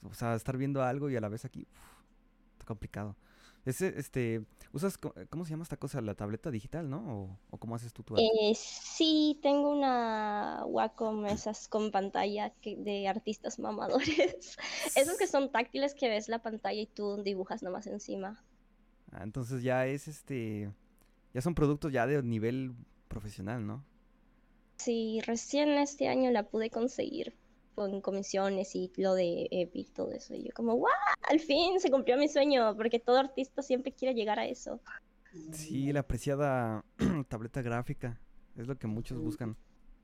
[0.03, 1.65] O sea, estar viendo algo y a la vez aquí
[2.65, 3.15] complicado.
[3.65, 4.99] Ese, este, ¿usas,
[5.29, 5.99] cómo se llama esta cosa?
[6.01, 7.39] ¿La tableta digital, no?
[7.49, 13.07] ¿O, cómo haces tú tu eh, sí, tengo una Wacom, esas con pantalla que, de
[13.07, 14.57] artistas mamadores.
[14.95, 18.43] Esos que son táctiles que ves la pantalla y tú dibujas nomás encima.
[19.11, 20.69] Ah, entonces ya es este,
[21.35, 22.73] ya son productos ya de nivel
[23.09, 23.83] profesional, ¿no?
[24.77, 27.35] Sí, recién este año la pude conseguir
[27.75, 30.33] con comisiones y lo de Epic, todo eso.
[30.33, 30.93] Y yo como, ¡guau!
[31.29, 34.79] Al fin se cumplió mi sueño, porque todo artista siempre quiere llegar a eso.
[35.51, 36.85] Sí, la apreciada
[37.27, 38.17] tableta gráfica,
[38.55, 39.57] es lo que muchos buscan.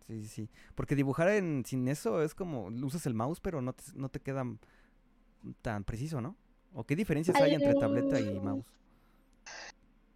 [0.08, 0.50] Sí, sí, sí.
[0.76, 4.20] Porque dibujar en, sin eso es como, usas el mouse, pero no te, no te
[4.20, 4.44] queda
[5.62, 6.36] tan preciso, ¿no?
[6.74, 8.66] ¿O qué diferencias hay entre tableta y mouse?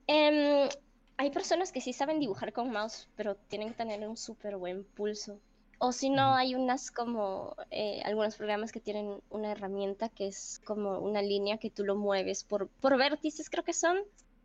[0.07, 0.69] Em,
[1.17, 4.83] hay personas que sí saben dibujar con mouse, pero tienen que tener un súper buen
[4.83, 5.39] pulso.
[5.77, 10.61] O si no, hay unas como eh, algunos programas que tienen una herramienta que es
[10.65, 13.97] como una línea que tú lo mueves por, por vértices, creo que son,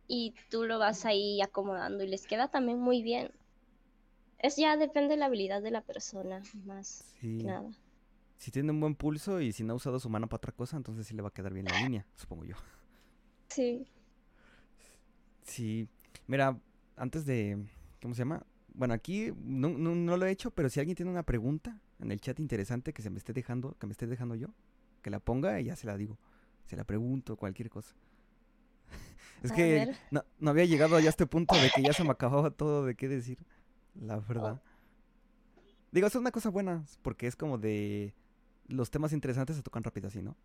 [0.07, 3.31] y tú lo vas ahí acomodando y les queda también muy bien.
[4.39, 7.71] Es ya depende de la habilidad de la persona, más nada.
[8.37, 10.75] Si tiene un buen pulso y si no ha usado su mano para otra cosa,
[10.75, 12.55] entonces sí le va a quedar bien la línea, supongo yo.
[13.49, 13.85] Sí.
[15.43, 15.87] Sí.
[16.31, 16.57] Mira,
[16.95, 17.61] antes de.
[18.01, 18.45] ¿Cómo se llama?
[18.73, 22.21] Bueno, aquí no, no, lo he hecho, pero si alguien tiene una pregunta en el
[22.21, 24.47] chat interesante que se me esté dejando, que me esté dejando yo,
[25.01, 26.17] que la ponga y ya se la digo.
[26.67, 27.93] Se la pregunto, cualquier cosa.
[29.43, 32.11] es que no, no, había llegado ya a este punto de que ya se me
[32.11, 33.37] acababa todo de qué decir.
[33.93, 34.61] La verdad.
[35.91, 38.13] Digo, es una cosa buena, porque es como de
[38.69, 40.37] los temas interesantes se tocan rápido así, ¿no?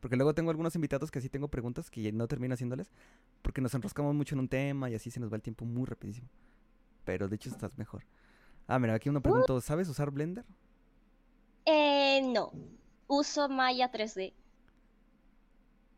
[0.00, 2.90] Porque luego tengo algunos invitados que así tengo preguntas que no termino haciéndoles,
[3.42, 5.84] porque nos enroscamos mucho en un tema y así se nos va el tiempo muy
[5.84, 6.28] rapidísimo
[7.04, 8.04] pero de hecho estás mejor.
[8.66, 10.44] Ah, mira, aquí uno preguntó, ¿sabes usar Blender?
[11.64, 12.52] Eh, no.
[13.08, 14.32] Uso Maya 3D.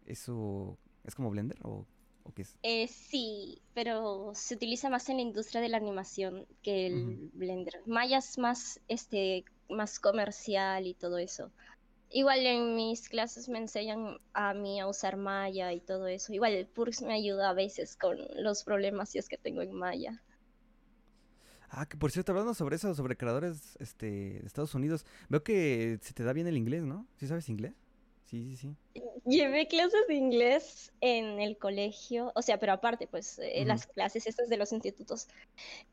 [0.07, 1.87] ¿Eso es como Blender o,
[2.35, 2.57] qué es?
[2.63, 7.83] Eh, sí, pero se utiliza más en la industria de la animación que el Blender.
[7.85, 11.51] Maya es más, este, más comercial y todo eso.
[12.13, 16.33] Igual en mis clases me enseñan a mí a usar Maya y todo eso.
[16.33, 19.73] Igual el PURX me ayuda a veces con los problemas si es que tengo en
[19.73, 20.23] Maya.
[21.71, 24.07] Ah, que por cierto, hablando sobre eso, sobre creadores este,
[24.41, 27.07] de Estados Unidos, veo que se te da bien el inglés, ¿no?
[27.17, 27.73] ¿Sí sabes inglés?
[28.33, 28.77] Sí, sí, sí.
[29.27, 34.27] Llevé clases de inglés en el colegio, o sea, pero aparte, pues, eh, las clases
[34.27, 35.29] estas de los institutos.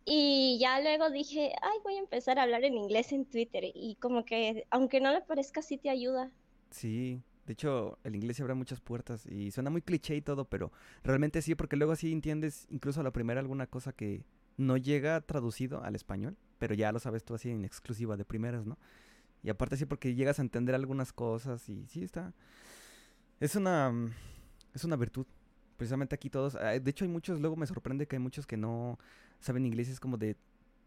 [0.05, 3.65] Y ya luego dije, ay, voy a empezar a hablar en inglés en Twitter.
[3.75, 6.31] Y como que, aunque no le parezca, sí te ayuda.
[6.71, 10.45] Sí, de hecho, el inglés se abre muchas puertas y suena muy cliché y todo,
[10.45, 10.71] pero
[11.03, 14.23] realmente sí, porque luego así entiendes incluso a la primera alguna cosa que
[14.55, 18.65] no llega traducido al español, pero ya lo sabes tú así en exclusiva de primeras,
[18.65, 18.77] ¿no?
[19.43, 22.33] Y aparte sí porque llegas a entender algunas cosas y sí está
[23.39, 24.13] es una mm,
[24.73, 25.25] es una virtud.
[25.77, 28.57] Precisamente aquí todos, ah, de hecho hay muchos, luego me sorprende que hay muchos que
[28.57, 28.99] no
[29.39, 30.35] saben inglés, es como de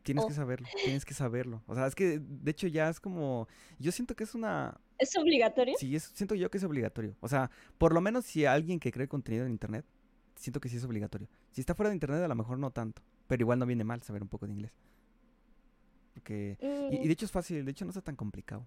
[0.03, 0.36] tienes que oh.
[0.36, 1.62] saberlo, tienes que saberlo.
[1.66, 3.48] O sea, es que de hecho ya es como
[3.78, 5.74] yo siento que es una ¿Es obligatorio?
[5.78, 7.16] Sí, siento yo que es obligatorio.
[7.20, 9.84] O sea, por lo menos si alguien que cree contenido en internet,
[10.36, 11.28] siento que sí es obligatorio.
[11.50, 13.03] Si está fuera de internet a lo mejor no tanto.
[13.26, 14.72] Pero igual no viene mal saber un poco de inglés.
[16.23, 17.11] Porque, y, de mm.
[17.11, 18.64] hecho es fácil, de hecho no está tan complicado.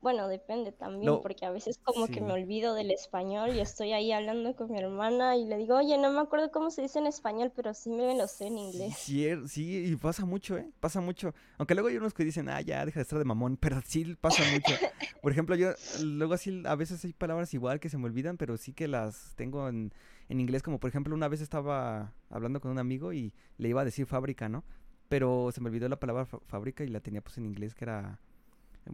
[0.00, 4.12] Bueno, depende también, porque a veces como que me olvido del español y estoy ahí
[4.12, 7.08] hablando con mi hermana y le digo, oye, no me acuerdo cómo se dice en
[7.08, 8.94] español, pero sí me lo sé en inglés.
[8.96, 10.70] Sí, sí, y pasa mucho, ¿eh?
[10.78, 11.34] Pasa mucho.
[11.56, 14.14] Aunque luego hay unos que dicen, ah, ya, deja de estar de mamón, pero sí
[14.20, 14.72] pasa mucho.
[15.20, 15.70] Por ejemplo, yo,
[16.00, 19.34] luego así, a veces hay palabras igual que se me olvidan, pero sí que las
[19.34, 19.92] tengo en,
[20.28, 23.80] en inglés, como por ejemplo, una vez estaba hablando con un amigo y le iba
[23.80, 24.62] a decir fábrica, ¿no?
[25.08, 28.18] Pero se me olvidó la palabra fábrica y la tenía pues en inglés que era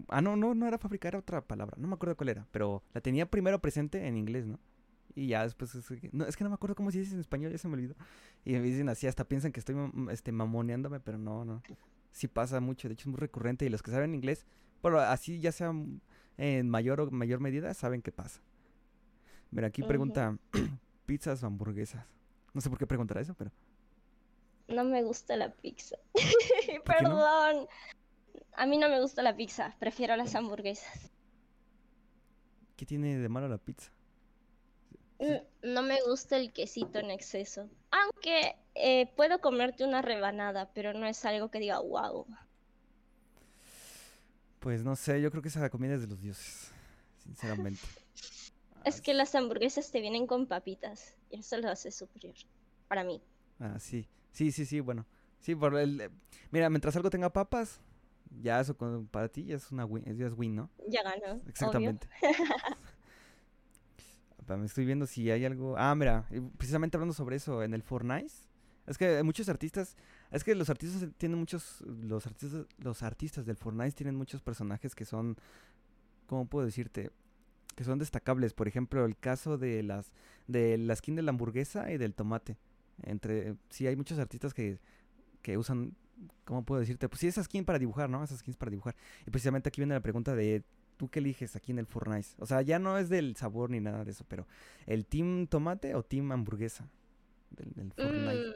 [0.09, 1.77] Ah, no, no, no era fábrica, era otra palabra.
[1.79, 4.59] No me acuerdo cuál era, pero la tenía primero presente en inglés, ¿no?
[5.15, 7.21] Y ya después, es que no, es que no me acuerdo cómo se dice en
[7.21, 7.95] español, ya se me olvidó.
[8.45, 9.77] Y me dicen así, hasta piensan que estoy
[10.11, 11.63] este, mamoneándome, pero no, no.
[12.11, 13.65] Sí pasa mucho, de hecho es muy recurrente.
[13.65, 14.45] Y los que saben inglés,
[14.83, 15.73] bueno, así ya sea
[16.37, 18.41] en mayor o mayor medida, saben qué pasa.
[19.53, 20.37] Mira, aquí pregunta,
[21.07, 22.05] ¿pizzas o hamburguesas?
[22.53, 23.53] No sé por qué preguntará eso, pero...
[24.69, 25.97] No me gusta la pizza.
[26.85, 27.69] Perdón.
[28.57, 31.11] A mí no me gusta la pizza, prefiero las hamburguesas.
[32.77, 33.91] ¿Qué tiene de malo la pizza?
[35.19, 37.69] Mm, no me gusta el quesito en exceso.
[37.91, 42.27] Aunque eh, puedo comerte una rebanada, pero no es algo que diga wow.
[44.61, 46.71] Pues no sé, yo creo que esa comida es de los dioses,
[47.23, 47.83] sinceramente.
[48.85, 52.35] es que las hamburguesas te vienen con papitas y eso lo hace superior
[52.89, 53.21] para mí.
[53.61, 54.09] Ah, sí.
[54.35, 55.07] Sí, sí, sí, bueno.
[55.39, 56.11] Sí, por el eh,
[56.51, 57.81] Mira, mientras algo tenga papas,
[58.43, 58.77] ya eso
[59.11, 60.71] para ti ya es una win, ya es win, ¿no?
[60.89, 61.41] Ya ganó.
[61.47, 62.09] Exactamente.
[64.49, 65.77] Me estoy viendo si hay algo.
[65.79, 66.29] Ah, mira,
[66.59, 68.33] precisamente hablando sobre eso en el Fortnite.
[68.87, 69.97] Es que muchos artistas,
[70.31, 74.95] es que los artistas tienen muchos, los artistas, los artistas del Fortnite tienen muchos personajes
[74.95, 75.39] que son,
[76.27, 77.11] ¿cómo puedo decirte?
[77.75, 78.53] Que son destacables.
[78.53, 80.13] Por ejemplo, el caso de las,
[80.47, 82.59] de la skin de la hamburguesa y del tomate.
[83.03, 84.79] Entre, sí, hay muchos artistas que,
[85.43, 85.95] que usan,
[86.45, 87.09] ¿cómo puedo decirte?
[87.09, 88.23] Pues sí, esa skin para dibujar, ¿no?
[88.23, 88.95] Esas skins para dibujar.
[89.27, 90.65] Y precisamente aquí viene la pregunta de,
[90.97, 92.29] ¿Tú qué eliges aquí en el Fortnite?
[92.39, 94.47] O sea, ya no es del sabor ni nada de eso, pero
[94.87, 96.89] ¿el team tomate o team hamburguesa
[97.51, 98.55] del, Fortnite?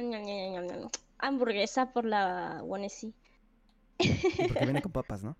[0.00, 0.88] Mm,
[1.18, 2.88] hamburguesa por la One
[3.98, 5.36] Porque viene con papas, ¿no?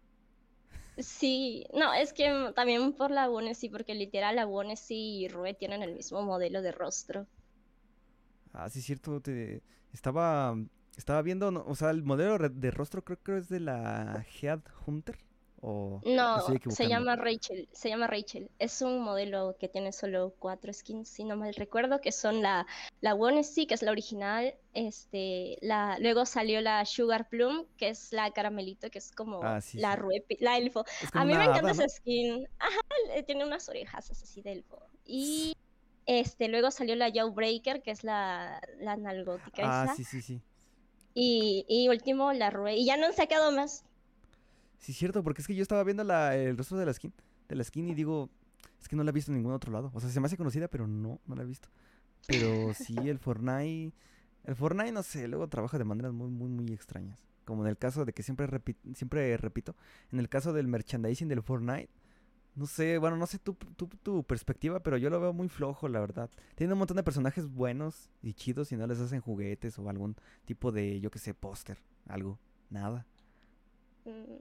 [0.99, 5.83] Sí, no, es que también por la One porque literal la One y Rue tienen
[5.83, 7.27] el mismo modelo de rostro.
[8.57, 9.21] Ah, sí, cierto.
[9.21, 9.63] Te...
[9.93, 10.57] Estaba,
[10.97, 15.17] estaba viendo, o sea, el modelo de rostro creo que es de la Head Hunter
[15.63, 16.41] no,
[16.71, 18.51] se llama Rachel, se llama Rachel.
[18.59, 22.67] Es un modelo que tiene solo cuatro skins, si no mal recuerdo, que son la,
[23.01, 28.13] la One que es la original, este, la, luego salió la Sugar Plum, que es
[28.13, 29.99] la caramelito, que es como ah, la
[30.41, 30.85] la elfo.
[31.13, 32.47] A mí me encanta esa skin.
[32.59, 32.81] Ajá,
[33.27, 34.81] tiene unas orejas así de elfo.
[35.05, 35.57] Y
[36.07, 39.83] este, luego salió la Jawbreaker, que es la, la nalgótica.
[39.83, 40.41] Ah, sí, sí, sí.
[41.15, 42.77] Y, y último, la Rue.
[42.77, 43.85] Y ya no han sacado más.
[44.79, 47.13] Sí, cierto, porque es que yo estaba viendo la, el rostro de la skin,
[47.49, 48.29] de la skin y digo,
[48.81, 49.91] es que no la he visto en ningún otro lado.
[49.95, 51.69] O sea, se me hace conocida, pero no, no la he visto.
[52.27, 53.97] Pero sí, el Fortnite,
[54.45, 57.27] el Fortnite, no sé, luego trabaja de maneras muy, muy, muy extrañas.
[57.45, 58.47] Como en el caso de que siempre,
[58.95, 59.75] siempre repito,
[60.13, 61.89] en el caso del merchandising del Fortnite,
[62.57, 65.89] no sé, bueno, no sé tu, tu, tu, perspectiva, pero yo lo veo muy flojo,
[65.89, 66.31] la verdad.
[66.55, 70.17] Tiene un montón de personajes buenos y chidos y no les hacen juguetes o algún
[70.47, 71.79] tipo de, yo que sé, póster,
[72.09, 72.39] algo,
[72.71, 73.07] nada.
[74.07, 74.37] Mm.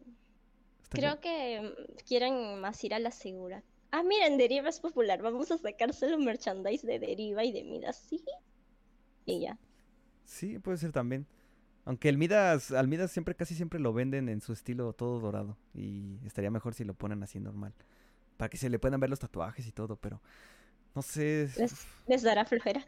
[0.89, 3.63] Creo que mm, quieren más ir a la segura.
[3.91, 5.21] Ah, miren, Deriva es popular.
[5.21, 8.23] Vamos a sacárselo merchandise de Deriva y de Midas, sí.
[9.25, 9.57] Y ya.
[10.23, 11.27] Sí, puede ser también.
[11.83, 15.57] Aunque el Midas, al Midas siempre, casi siempre lo venden en su estilo todo dorado.
[15.73, 17.73] Y estaría mejor si lo ponen así normal.
[18.37, 20.21] Para que se le puedan ver los tatuajes y todo, pero
[20.93, 21.49] no sé.
[22.07, 22.83] Les, dará flojera.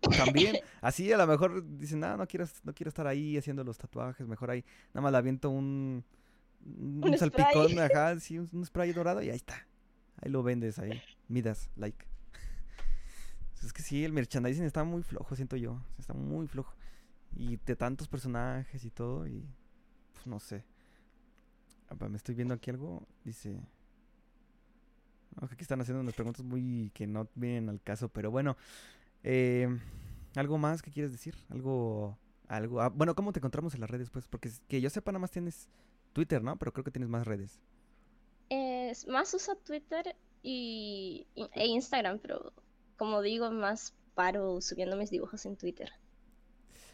[0.00, 3.78] También, así a lo mejor dicen, no, no quiero, no quiero estar ahí haciendo los
[3.78, 6.04] tatuajes, mejor ahí, nada más le aviento un,
[6.64, 9.66] un, salpicón, ajá, sí, un, spray dorado y ahí está.
[10.22, 11.00] Ahí lo vendes, ahí.
[11.28, 12.04] Midas, like.
[13.62, 15.80] Es que sí, el merchandising está muy flojo, siento yo.
[15.98, 16.74] Está muy flojo.
[17.34, 19.48] Y de tantos personajes y todo, y
[20.12, 20.64] pues no sé.
[22.08, 23.58] Me estoy viendo aquí algo, dice...
[25.40, 28.56] Aquí están haciendo unas preguntas muy que no vienen al caso, pero bueno.
[29.22, 29.68] Eh,
[30.36, 31.34] ¿Algo más que quieres decir?
[31.48, 32.18] ¿Algo
[32.48, 32.80] algo.
[32.80, 34.26] Ah, bueno, ¿cómo te encontramos en las redes, pues?
[34.28, 35.68] Porque que yo sepa, nada más tienes
[36.12, 36.58] Twitter, ¿no?
[36.58, 37.60] Pero creo que tienes más redes.
[38.48, 42.52] Es, más uso Twitter y, e Instagram, pero
[42.96, 45.90] como digo, más paro subiendo mis dibujos en Twitter.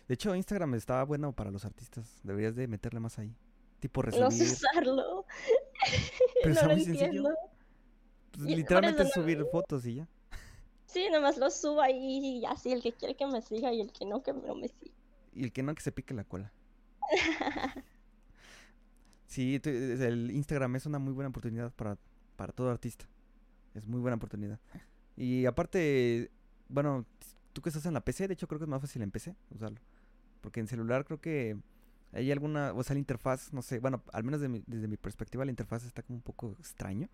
[0.09, 2.20] De hecho, Instagram está bueno para los artistas.
[2.24, 3.34] Deberías de meterle más ahí.
[3.80, 4.24] Tipo resubir.
[4.24, 5.24] No sé usarlo.
[6.43, 7.28] Pero no muy sencillo.
[8.32, 10.08] Pues, literalmente subir fotos y ya.
[10.86, 13.92] Sí, nomás lo subo ahí y así el que quiere que me siga y el
[13.92, 14.92] que no que no me siga.
[15.32, 16.52] Y el que no que se pique la cola.
[19.30, 21.96] Sí, el Instagram es una muy buena oportunidad para,
[22.34, 23.04] para todo artista.
[23.74, 24.58] Es muy buena oportunidad.
[25.16, 26.32] Y aparte,
[26.68, 27.06] bueno,
[27.52, 29.36] tú que estás en la PC, de hecho creo que es más fácil en PC
[29.50, 29.78] usarlo.
[30.40, 31.56] Porque en celular creo que
[32.12, 35.52] hay alguna, o sea, la interfaz, no sé, bueno, al menos desde mi perspectiva la
[35.52, 37.08] interfaz está como un poco extraño.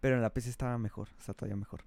[0.00, 1.84] Pero en la PC está mejor, está todavía mejor.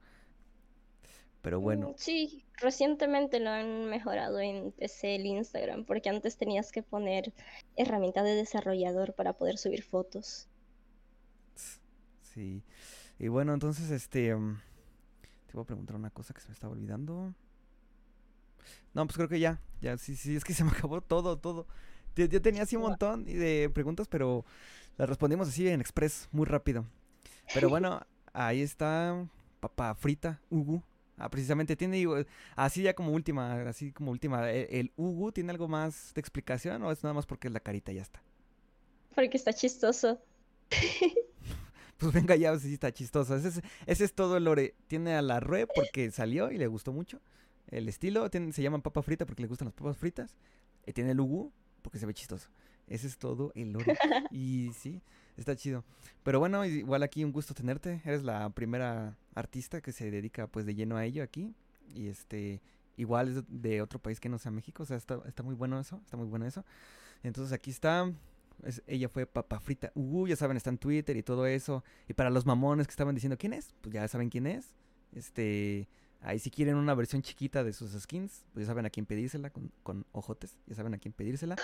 [1.41, 1.89] Pero bueno.
[1.89, 7.33] Mm, sí, recientemente lo han mejorado en PC el Instagram, porque antes tenías que poner
[7.75, 10.47] herramienta de desarrollador para poder subir fotos.
[12.21, 12.63] Sí.
[13.19, 14.33] Y bueno, entonces, este...
[14.33, 14.59] Mm,
[15.47, 17.35] te voy a preguntar una cosa que se me estaba olvidando.
[18.93, 19.61] No, pues creo que ya.
[19.81, 21.67] Ya, sí, sí, es que se me acabó todo, todo.
[22.15, 24.45] Yo, tenía así un montón de preguntas, pero
[24.97, 26.85] las respondimos así en express, muy rápido.
[27.53, 28.01] Pero bueno,
[28.33, 29.27] ahí está
[29.59, 30.83] papá frita, Ugu.
[31.17, 32.03] Ah, precisamente tiene
[32.55, 36.81] así ya como última, así como última, ¿el, ¿el, Ugu tiene algo más de explicación
[36.83, 38.21] o es nada más porque es la carita y ya está?
[39.15, 40.19] Porque está chistoso.
[41.97, 43.35] Pues venga ya, sí está chistoso.
[43.35, 44.75] Ese es, ese es todo el lore.
[44.87, 47.21] Tiene a la Rue porque salió y le gustó mucho.
[47.67, 50.35] El estilo tiene- se llama papa frita porque le gustan las papas fritas.
[50.85, 52.49] Y tiene el Ugu porque se ve chistoso.
[52.93, 53.97] Ese es todo el lore.
[54.31, 55.01] Y sí,
[55.35, 55.83] está chido.
[56.23, 58.01] Pero bueno, igual aquí un gusto tenerte.
[58.05, 61.53] Eres la primera artista que se dedica pues de lleno a ello aquí.
[61.95, 62.61] Y este,
[62.97, 64.83] igual es de otro país que no sea México.
[64.83, 65.99] O sea, está, está muy bueno eso.
[66.03, 66.63] Está muy bueno eso.
[67.23, 68.11] Entonces aquí está.
[68.63, 69.91] Es- ella fue papa frita.
[69.95, 71.83] Ugu, ya saben, está en Twitter y todo eso.
[72.07, 74.75] Y para los mamones que estaban diciendo quién es, pues ya saben quién es.
[75.13, 75.87] Este,
[76.21, 79.49] ahí si quieren una versión chiquita de sus skins, pues ya saben a quién pedírsela
[79.49, 80.57] con, con ojotes.
[80.67, 81.55] Ya saben a quién pedírsela.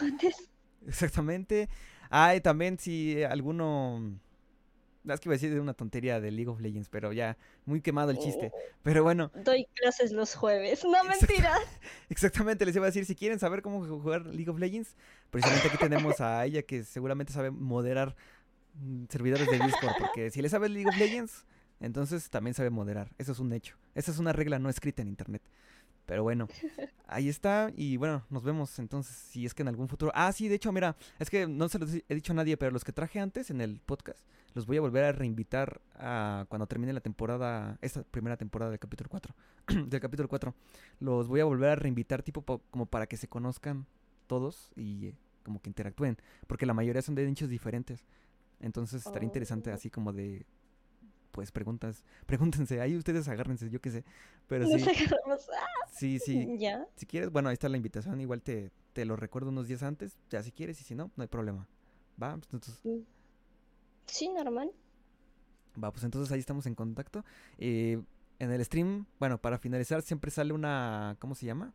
[0.87, 1.69] Exactamente.
[2.09, 3.99] Ah, y también si alguno...
[5.03, 7.37] no, Es que iba a decir de una tontería de League of Legends, pero ya,
[7.65, 8.51] muy quemado el chiste.
[8.81, 10.83] Pero bueno, Doy clases los jueves.
[10.83, 11.27] No, Exacto.
[11.27, 11.53] mentira.
[12.09, 14.95] exactamente les iba a decir, si quieren saber cómo jugar League of Legends,
[15.29, 18.15] precisamente aquí tenemos a ella que seguramente sabe moderar
[18.75, 21.45] mm, servidores de Discord, porque si le sabe League of Legends,
[21.79, 23.09] entonces también sabe moderar.
[23.17, 23.77] Eso es un hecho.
[23.95, 25.41] Esa es una regla no escrita en internet.
[26.09, 26.47] Pero bueno,
[27.05, 27.71] ahí está.
[27.75, 29.15] Y bueno, nos vemos entonces.
[29.15, 30.11] Si es que en algún futuro.
[30.15, 32.71] Ah, sí, de hecho, mira, es que no se los he dicho a nadie, pero
[32.71, 34.17] los que traje antes en el podcast,
[34.55, 38.79] los voy a volver a reinvitar a cuando termine la temporada, esta primera temporada del
[38.79, 39.35] capítulo 4.
[39.87, 40.55] del capítulo 4.
[40.99, 43.85] Los voy a volver a reinvitar, tipo po- como para que se conozcan
[44.25, 46.17] todos y eh, como que interactúen.
[46.47, 48.03] Porque la mayoría son de nichos diferentes.
[48.61, 49.75] Entonces estaría interesante Oh.
[49.75, 50.47] así como de.
[51.39, 54.03] Pues preguntas, pregúntense, ahí ustedes agárrense, yo qué sé.
[54.47, 55.47] Pero Nos sí, agarramos.
[55.57, 56.85] Ah, sí, sí, Ya.
[56.97, 58.19] si quieres, bueno, ahí está la invitación.
[58.19, 60.17] Igual te, te lo recuerdo unos días antes.
[60.29, 61.65] Ya si quieres, y si no, no hay problema.
[62.21, 62.81] Va, pues entonces,
[64.05, 64.69] Sí, normal.
[65.81, 67.23] va, pues entonces ahí estamos en contacto.
[67.57, 68.01] Eh,
[68.39, 71.15] en el stream, bueno, para finalizar, siempre sale una.
[71.19, 71.73] ¿Cómo se llama?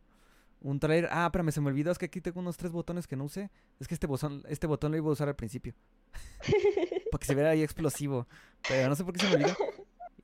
[0.61, 1.09] Un trailer.
[1.11, 1.91] Ah, espérame, se me olvidó.
[1.91, 3.51] Es que aquí tengo unos tres botones que no usé.
[3.79, 5.75] Es que este botón, este botón lo iba a usar al principio.
[7.11, 8.27] Porque se viera ahí explosivo.
[8.67, 9.55] Pero no sé por qué se me olvidó.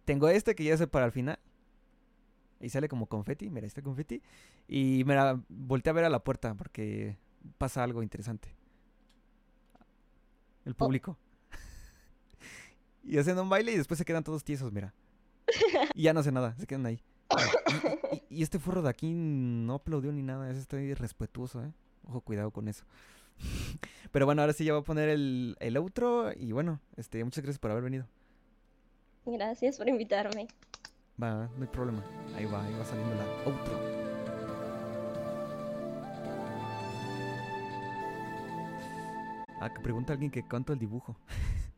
[0.05, 1.39] Tengo este que ya es para el final.
[2.59, 3.49] Y sale como confeti.
[3.49, 4.21] Mira, está confeti.
[4.67, 7.17] Y mira, volteé a ver a la puerta porque
[7.57, 8.55] pasa algo interesante.
[10.65, 11.17] El público.
[13.03, 14.93] y hacen un baile y después se quedan todos tiesos, mira.
[15.95, 17.03] Y ya no hace nada, se quedan ahí.
[18.29, 21.71] Y, este furro de aquí no aplaudió ni nada, ese está irrespetuoso, ¿eh?
[22.07, 22.85] Ojo, cuidado con eso.
[24.11, 27.43] Pero bueno, ahora sí ya voy a poner el, el outro y bueno, este, muchas
[27.43, 28.05] gracias por haber venido.
[29.25, 30.47] Gracias por invitarme.
[31.21, 32.03] Va, no hay problema.
[32.35, 34.01] Ahí va, ahí va saliendo la outro.
[39.59, 41.15] Ah, que pregunta alguien que cuánto el dibujo.